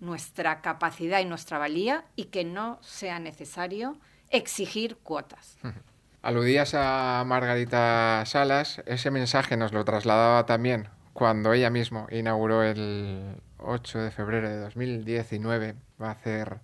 nuestra 0.00 0.60
capacidad 0.60 1.20
y 1.20 1.26
nuestra 1.26 1.58
valía 1.58 2.04
y 2.16 2.24
que 2.24 2.42
no 2.42 2.80
sea 2.82 3.20
necesario 3.20 3.96
exigir 4.30 4.96
cuotas. 4.96 5.58
Aludías 6.22 6.74
a 6.74 7.22
Margarita 7.24 8.24
Salas, 8.26 8.82
ese 8.86 9.12
mensaje 9.12 9.56
nos 9.56 9.72
lo 9.72 9.84
trasladaba 9.84 10.44
también 10.44 10.88
cuando 11.12 11.52
ella 11.52 11.70
misma 11.70 12.08
inauguró 12.10 12.64
el 12.64 13.36
8 13.58 13.98
de 14.00 14.10
febrero 14.10 14.48
de 14.48 14.58
2019, 14.58 15.76
va 16.00 16.08
a 16.08 16.12
hacer 16.12 16.60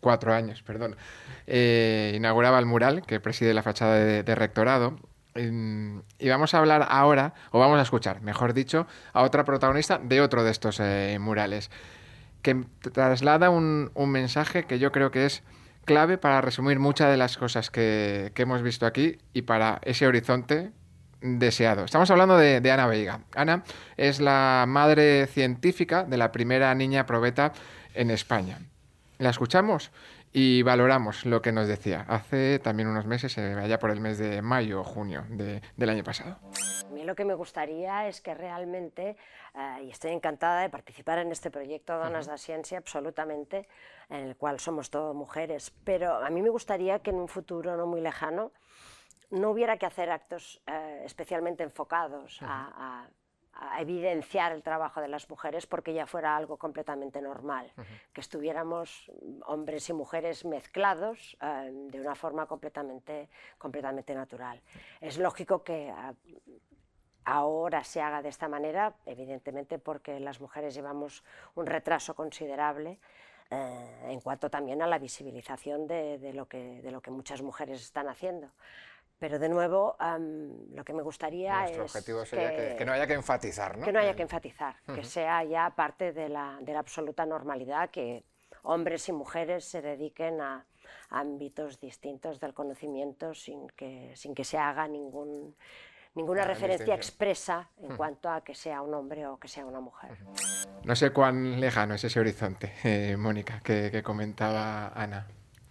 cuatro 0.00 0.32
años, 0.32 0.62
perdón, 0.62 0.96
eh, 1.46 2.12
inauguraba 2.14 2.58
el 2.58 2.66
mural 2.66 3.02
que 3.02 3.20
preside 3.20 3.54
la 3.54 3.62
fachada 3.62 3.94
de, 3.94 4.34
rectorado. 4.34 4.98
Y, 5.34 6.28
vamos 6.28 6.54
a 6.54 6.58
hablar 6.58 6.86
ahora, 6.88 7.34
o 7.50 7.58
vamos 7.58 7.78
a 7.78 7.82
escuchar, 7.82 8.22
mejor 8.22 8.54
dicho, 8.54 8.86
a 9.12 9.22
otra 9.22 9.44
protagonista 9.44 9.98
de 10.02 10.20
otro 10.20 10.44
de 10.44 10.50
estos 10.50 10.80
eh, 10.80 11.18
murales, 11.20 11.70
que 12.42 12.64
traslada 12.92 13.50
un, 13.50 13.90
mensaje 13.94 14.64
que 14.64 14.78
yo 14.78 14.92
creo 14.92 15.10
que 15.10 15.26
es 15.26 15.42
clave 15.84 16.18
para 16.18 16.40
resumir 16.40 16.78
muchas 16.78 17.10
de 17.10 17.16
las 17.16 17.36
cosas 17.36 17.70
que, 17.70 18.32
que 18.34 18.42
hemos 18.42 18.62
visto 18.62 18.86
aquí 18.86 19.18
y 19.32 19.42
para 19.42 19.80
ese 19.82 20.06
horizonte 20.06 20.72
deseado. 21.20 21.84
Estamos 21.84 22.10
hablando 22.10 22.36
de, 22.36 22.70
Ana 22.70 22.86
Veiga. 22.86 23.20
Ana 23.34 23.64
es 23.96 24.20
la 24.20 24.64
madre 24.68 25.26
científica 25.26 26.04
de 26.04 26.16
la 26.16 26.32
primera 26.32 26.74
niña 26.74 27.06
probeta 27.06 27.52
en 27.94 28.10
España. 28.10 28.60
La 29.18 29.30
escuchamos 29.30 29.92
y 30.30 30.62
valoramos 30.62 31.24
lo 31.24 31.40
que 31.40 31.50
nos 31.50 31.68
decía. 31.68 32.04
Hace 32.06 32.58
también 32.58 32.88
unos 32.88 33.06
meses, 33.06 33.36
eh, 33.38 33.54
vaya 33.54 33.78
por 33.78 33.90
el 33.90 34.00
mes 34.00 34.18
de 34.18 34.42
mayo 34.42 34.80
o 34.80 34.84
junio 34.84 35.24
del 35.30 35.88
año 35.88 36.04
pasado. 36.04 36.38
A 36.86 36.90
mí 36.90 37.02
lo 37.02 37.14
que 37.14 37.24
me 37.24 37.32
gustaría 37.32 38.08
es 38.08 38.20
que 38.20 38.34
realmente, 38.34 39.16
eh, 39.54 39.84
y 39.84 39.90
estoy 39.90 40.12
encantada 40.12 40.60
de 40.60 40.68
participar 40.68 41.18
en 41.18 41.32
este 41.32 41.50
proyecto 41.50 41.96
Donas 41.98 42.26
de 42.26 42.36
Ciencia, 42.36 42.76
absolutamente, 42.76 43.68
en 44.10 44.26
el 44.26 44.36
cual 44.36 44.60
somos 44.60 44.90
todas 44.90 45.14
mujeres, 45.14 45.72
pero 45.84 46.16
a 46.16 46.28
mí 46.28 46.42
me 46.42 46.50
gustaría 46.50 46.98
que 46.98 47.10
en 47.10 47.16
un 47.16 47.28
futuro 47.28 47.74
no 47.76 47.86
muy 47.86 48.02
lejano, 48.02 48.52
no 49.30 49.50
hubiera 49.50 49.78
que 49.78 49.86
hacer 49.86 50.10
actos 50.10 50.60
eh, 50.66 51.02
especialmente 51.04 51.62
enfocados 51.62 52.38
a, 52.42 53.08
evidenciar 53.78 54.52
el 54.52 54.62
trabajo 54.62 55.00
de 55.00 55.08
las 55.08 55.28
mujeres 55.28 55.66
porque 55.66 55.94
ya 55.94 56.06
fuera 56.06 56.36
algo 56.36 56.56
completamente 56.56 57.20
normal, 57.20 57.72
que 58.12 58.20
estuviéramos 58.20 59.10
hombres 59.46 59.88
y 59.88 59.92
mujeres 59.92 60.44
mezclados 60.44 61.36
eh, 61.40 61.70
de 61.90 62.00
una 62.00 62.14
forma 62.14 62.46
completamente, 62.46 63.28
completamente 63.58 64.14
natural. 64.14 64.60
Es 65.00 65.18
lógico 65.18 65.62
que 65.62 65.90
ah, 65.90 66.14
ahora 67.24 67.84
se 67.84 68.00
haga 68.00 68.22
de 68.22 68.28
esta 68.28 68.48
manera, 68.48 68.94
evidentemente 69.06 69.78
porque 69.78 70.20
las 70.20 70.40
mujeres 70.40 70.74
llevamos 70.74 71.24
un 71.54 71.66
retraso 71.66 72.14
considerable. 72.14 72.98
Eh, 73.48 74.06
en 74.08 74.20
cuanto 74.20 74.50
también 74.50 74.82
a 74.82 74.88
la 74.88 74.98
visibilización 74.98 75.86
de, 75.86 76.32
lo 76.34 76.48
que, 76.48 76.82
de 76.82 76.90
lo 76.90 77.00
que 77.00 77.12
muchas 77.12 77.42
mujeres 77.42 77.80
están 77.80 78.08
haciendo. 78.08 78.50
Pero 79.18 79.38
de 79.38 79.48
nuevo, 79.48 79.96
lo 80.74 80.84
que 80.84 80.92
me 80.92 81.02
gustaría 81.02 81.60
Nuestro 81.60 81.84
es 81.84 81.94
objetivo 81.94 82.24
sería 82.26 82.76
que, 82.76 82.84
no 82.84 82.92
haya 82.92 83.06
que 83.06 83.14
enfatizar, 83.14 83.78
¿no? 83.78 83.84
Que 83.84 83.92
no 83.92 83.98
haya 83.98 84.14
que 84.14 84.22
enfatizar, 84.22 84.76
que 84.94 85.04
sea 85.04 85.42
ya 85.44 85.70
parte 85.70 86.12
de 86.12 86.28
la, 86.28 86.58
de 86.60 86.72
la, 86.74 86.80
absoluta 86.80 87.24
normalidad 87.24 87.88
que 87.90 88.24
hombres 88.62 89.08
y 89.08 89.12
mujeres 89.12 89.64
se 89.64 89.80
dediquen 89.80 90.40
a, 90.42 90.66
ámbitos 91.10 91.80
distintos 91.80 92.40
del 92.40 92.52
conocimiento 92.52 93.34
sin 93.34 93.68
que, 93.70 94.12
sin 94.14 94.34
que 94.34 94.44
se 94.44 94.58
haga 94.58 94.86
ningún, 94.88 95.56
ninguna 96.14 96.44
referencia 96.44 96.94
expresa 96.94 97.70
en 97.78 97.96
cuanto 97.96 98.28
a 98.28 98.42
que 98.42 98.54
sea 98.54 98.82
un 98.82 98.94
hombre 98.94 99.26
o 99.26 99.38
que 99.38 99.48
sea 99.48 99.64
una 99.64 99.80
mujer. 99.80 100.18
No 100.84 100.94
sé 100.94 101.10
cuán 101.10 101.60
lejano 101.60 101.94
es 101.94 102.04
ese 102.04 102.20
horizonte, 102.20 102.72
eh, 102.84 103.16
Mónica, 103.16 103.60
que 103.60 104.02
comentaba 104.02 104.88
Ana. 104.88 105.26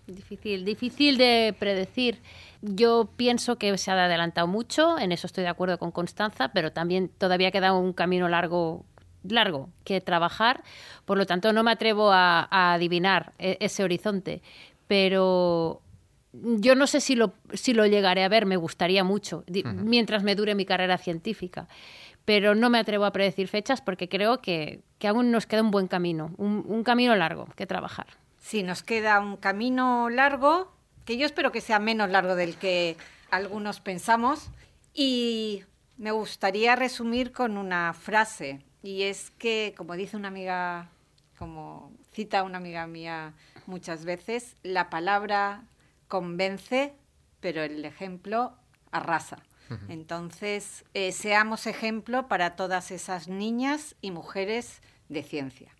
Difícil, 0.07 0.65
difícil 0.65 1.17
de 1.17 1.55
predecir. 1.57 2.21
Yo 2.61 3.09
pienso 3.15 3.57
que 3.57 3.75
se 3.77 3.91
ha 3.91 4.05
adelantado 4.05 4.47
mucho, 4.47 4.99
en 4.99 5.11
eso 5.11 5.25
estoy 5.25 5.43
de 5.43 5.49
acuerdo 5.49 5.79
con 5.79 5.91
Constanza, 5.91 6.49
pero 6.49 6.71
también 6.71 7.09
todavía 7.09 7.51
queda 7.51 7.73
un 7.73 7.93
camino 7.93 8.29
largo 8.29 8.85
largo 9.27 9.69
que 9.83 10.01
trabajar, 10.01 10.63
por 11.05 11.17
lo 11.17 11.25
tanto 11.25 11.51
no 11.51 11.63
me 11.63 11.71
atrevo 11.71 12.11
a, 12.11 12.47
adivinar 12.73 13.33
e, 13.39 13.57
ese 13.59 13.83
horizonte, 13.83 14.43
pero 14.87 15.81
yo 16.31 16.75
no 16.75 16.85
sé 16.85 17.01
si 17.01 17.15
lo, 17.15 17.33
si 17.53 17.73
lo 17.73 17.87
llegaré 17.87 18.23
a 18.23 18.29
ver, 18.29 18.45
me 18.45 18.55
gustaría 18.57 19.03
mucho, 19.03 19.43
mientras 19.63 20.21
me 20.21 20.35
dure 20.35 20.53
mi 20.53 20.65
carrera 20.65 20.99
científica, 20.99 21.67
pero 22.23 22.53
no 22.53 22.69
me 22.69 22.77
atrevo 22.77 23.05
a 23.05 23.11
predecir 23.11 23.47
fechas 23.47 23.81
porque 23.81 24.09
creo 24.09 24.41
que, 24.41 24.81
aún 25.03 25.31
nos 25.31 25.47
queda 25.47 25.63
un 25.63 25.71
buen 25.71 25.87
camino, 25.87 26.31
un 26.37 26.83
camino 26.83 27.15
largo 27.15 27.47
que 27.55 27.65
trabajar. 27.65 28.07
Sí, 28.45 28.61
nos 28.61 28.83
queda 28.83 29.19
un 29.21 29.37
camino 29.37 30.07
largo, 30.11 30.71
que 31.03 31.17
yo 31.17 31.25
espero 31.25 31.51
que 31.51 31.61
sea 31.61 31.79
menos 31.79 32.11
largo 32.11 32.35
del 32.35 32.57
que 32.57 32.95
algunos 33.31 33.79
pensamos. 33.79 34.51
Y 34.93 35.63
me 35.97 36.11
gustaría 36.11 36.75
resumir 36.75 37.31
con 37.31 37.57
una 37.57 37.91
frase, 37.93 38.61
y 38.83 39.01
es 39.01 39.31
que, 39.31 39.73
como 39.75 39.95
dice 39.95 40.15
una 40.15 40.27
amiga, 40.27 40.89
como 41.39 41.91
cita 42.13 42.43
una 42.43 42.59
amiga 42.59 42.85
mía 42.85 43.33
muchas 43.65 44.05
veces, 44.05 44.57
la 44.61 44.91
palabra 44.91 45.63
convence, 46.07 46.93
pero 47.39 47.63
el 47.63 47.83
ejemplo 47.83 48.53
arrasa. 48.91 49.39
Entonces, 49.89 50.85
eh, 50.93 51.13
seamos 51.13 51.65
ejemplo 51.65 52.27
para 52.27 52.55
todas 52.55 52.91
esas 52.91 53.27
niñas 53.27 53.95
y 54.01 54.11
mujeres 54.11 54.83
de 55.09 55.23
ciencia. 55.23 55.71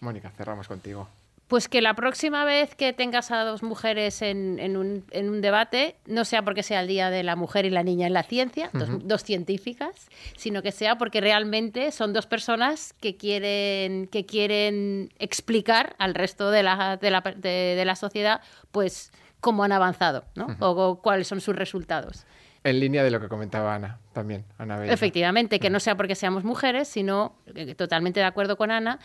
Mónica, 0.00 0.30
cerramos 0.30 0.66
contigo. 0.66 1.08
Pues 1.48 1.68
que 1.68 1.80
la 1.80 1.94
próxima 1.94 2.44
vez 2.44 2.74
que 2.74 2.92
tengas 2.92 3.30
a 3.30 3.44
dos 3.44 3.62
mujeres 3.62 4.20
en, 4.20 4.76
un, 4.76 5.40
debate, 5.40 5.96
no 6.04 6.24
sea 6.24 6.42
porque 6.42 6.64
sea 6.64 6.80
el 6.80 6.88
Día 6.88 7.08
de 7.08 7.22
la 7.22 7.36
Mujer 7.36 7.64
y 7.66 7.70
la 7.70 7.84
Niña 7.84 8.08
en 8.08 8.14
la 8.14 8.24
Ciencia, 8.24 8.70
dos, 8.72 9.22
científicas, 9.22 10.08
sino 10.36 10.60
que 10.62 10.72
sea 10.72 10.98
porque 10.98 11.20
realmente 11.20 11.92
son 11.92 12.12
dos 12.12 12.26
personas 12.26 12.94
que 13.00 13.16
quieren, 13.16 14.08
que 14.08 14.26
quieren 14.26 15.12
explicar 15.20 15.94
al 15.98 16.14
resto 16.14 16.50
de 16.50 16.64
la, 16.64 16.96
de 16.96 17.10
la, 17.10 17.20
de, 17.20 17.82
la 17.84 17.94
sociedad 17.94 18.40
pues 18.72 19.12
cómo 19.40 19.62
han 19.62 19.70
avanzado 19.70 20.24
¿no? 20.34 20.48
o, 20.58 21.00
cuáles 21.00 21.28
son 21.28 21.40
sus 21.40 21.54
resultados. 21.54 22.26
En 22.64 22.80
línea 22.80 23.04
de 23.04 23.12
lo 23.12 23.20
que 23.20 23.28
comentaba 23.28 23.76
Ana, 23.76 24.00
también, 24.12 24.44
Ana 24.58 24.84
Efectivamente, 24.86 25.60
que 25.60 25.70
no 25.70 25.78
sea 25.78 25.96
porque 25.96 26.16
seamos 26.16 26.42
mujeres, 26.42 26.88
sino 26.88 27.36
eh, 27.54 27.76
totalmente 27.76 28.18
de 28.18 28.26
acuerdo 28.26 28.56
con 28.56 28.72
Ana, 28.72 28.98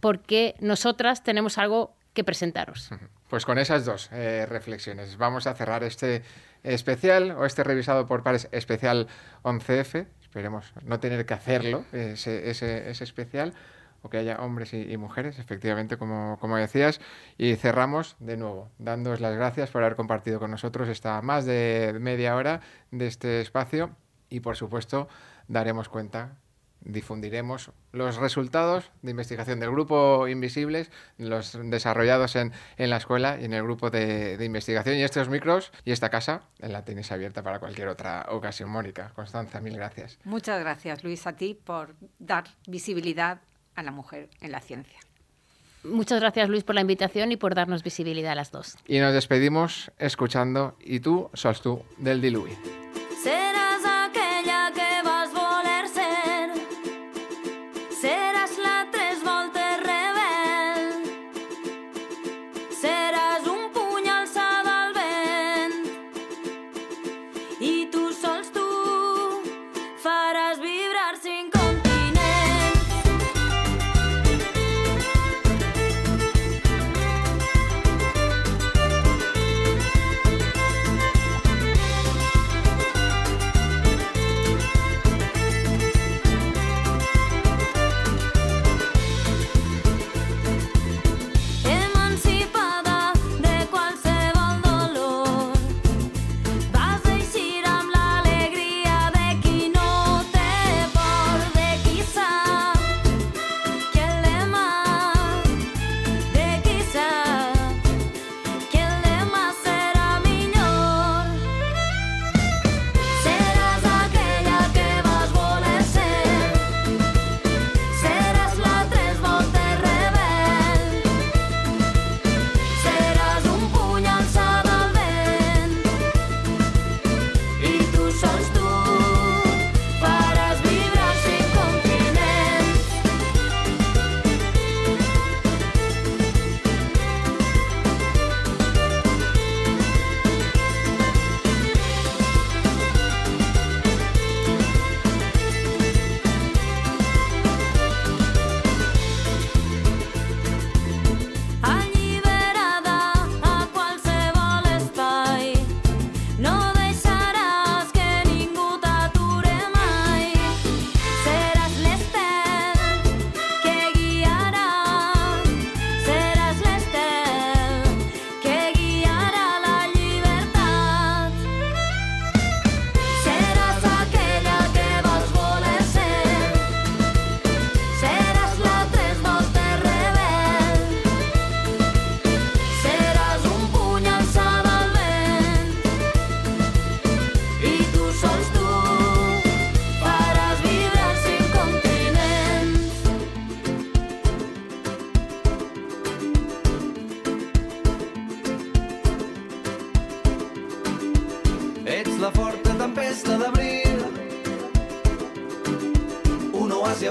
porque 0.00 0.54
nosotras 0.60 1.22
tenemos 1.22 1.58
algo 1.58 1.94
que 2.12 2.24
presentaros. 2.24 2.90
Pues 3.28 3.46
con 3.46 3.58
esas 3.58 3.86
dos 3.86 4.10
eh, 4.12 4.44
reflexiones 4.46 5.16
vamos 5.16 5.46
a 5.46 5.54
cerrar 5.54 5.84
este 5.84 6.22
especial 6.62 7.30
o 7.30 7.46
este 7.46 7.64
revisado 7.64 8.06
por 8.06 8.22
pares 8.22 8.48
especial 8.52 9.08
11F. 9.42 10.06
Esperemos 10.20 10.72
no 10.82 11.00
tener 11.00 11.24
que 11.24 11.34
hacerlo, 11.34 11.84
ese, 11.92 12.50
ese, 12.50 12.90
especial, 13.04 13.54
o 14.02 14.10
que 14.10 14.18
haya 14.18 14.36
hombres 14.36 14.74
y, 14.74 14.96
mujeres, 14.96 15.38
efectivamente, 15.38 15.96
como, 15.96 16.38
como, 16.40 16.56
decías. 16.56 17.00
Y 17.38 17.56
cerramos 17.56 18.16
de 18.18 18.36
nuevo, 18.36 18.70
dándoos 18.78 19.20
las 19.20 19.34
gracias 19.34 19.70
por 19.70 19.82
haber 19.82 19.96
compartido 19.96 20.38
con 20.38 20.50
nosotros 20.50 20.88
esta 20.88 21.20
más 21.22 21.44
de 21.44 21.96
media 22.00 22.36
hora 22.36 22.60
de 22.90 23.06
este 23.06 23.40
espacio 23.40 23.96
y, 24.28 24.40
por 24.40 24.56
supuesto, 24.56 25.08
daremos 25.48 25.88
cuenta 25.88 26.36
difundiremos 26.84 27.70
los 27.92 28.16
resultados 28.16 28.90
de 29.02 29.10
investigación 29.10 29.60
del 29.60 29.70
grupo 29.70 30.28
Invisibles, 30.28 30.90
los 31.18 31.58
desarrollados 31.64 32.36
en, 32.36 32.52
la 32.78 32.96
escuela 32.96 33.38
y 33.40 33.44
en 33.44 33.52
el 33.52 33.62
grupo 33.62 33.90
de, 33.90 34.38
investigación. 34.42 34.96
Y 34.96 35.02
estos 35.02 35.28
micros 35.28 35.72
y 35.84 35.92
esta 35.92 36.10
casa 36.10 36.42
la 36.58 36.84
tenéis 36.84 37.12
abierta 37.12 37.42
para 37.42 37.58
cualquier 37.58 37.88
otra 37.88 38.26
ocasión. 38.30 38.70
Mónica, 38.70 39.12
Constanza, 39.14 39.60
mil 39.60 39.76
gracias. 39.76 40.18
Muchas 40.24 40.60
gracias, 40.60 41.04
Luis, 41.04 41.26
a 41.26 41.36
ti 41.36 41.54
por 41.54 41.94
dar 42.18 42.44
visibilidad 42.66 43.40
a 43.74 43.82
la 43.82 43.90
mujer 43.90 44.28
en 44.40 44.52
la 44.52 44.60
ciencia. 44.60 44.98
Muchas 45.84 46.20
gracias 46.20 46.48
Luis 46.48 46.62
por 46.62 46.76
la 46.76 46.80
invitación 46.80 47.32
y 47.32 47.36
por 47.36 47.54
darnos 47.54 47.82
visibilidad 47.82 48.32
a 48.32 48.36
las 48.36 48.52
dos. 48.52 48.76
Y 48.86 49.00
nos 49.00 49.12
despedimos 49.12 49.90
escuchando 49.98 50.76
Y 50.80 51.00
tú, 51.00 51.28
sos 51.34 51.60
tú, 51.60 51.82
del 51.98 52.20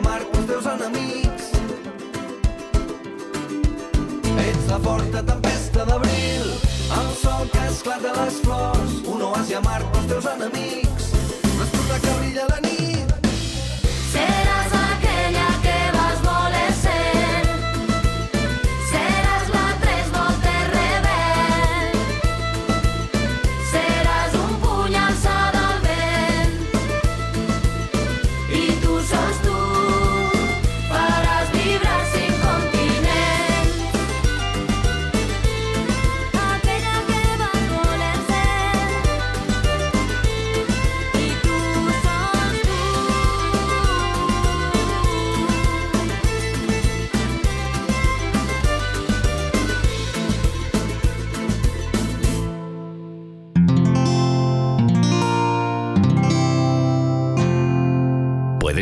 amarg 0.01 0.35
els 0.37 0.47
teus 0.49 0.67
enemics. 0.71 1.49
Ets 4.45 4.67
la 4.71 4.79
forta 4.85 5.23
tempesta 5.29 5.85
d'abril, 5.89 6.47
el 6.99 7.09
sol 7.21 7.49
que 7.53 7.65
esclata 7.69 8.13
les 8.17 8.39
flors, 8.45 8.95
un 9.13 9.25
oasi 9.29 9.57
amarg 9.61 9.99
els 9.99 10.09
teus 10.13 10.29
enemics. 10.33 11.11
L'estuda 11.59 11.99
que 12.05 12.15
brilla 12.19 12.47
la 12.49 12.59
nit, 12.65 13.10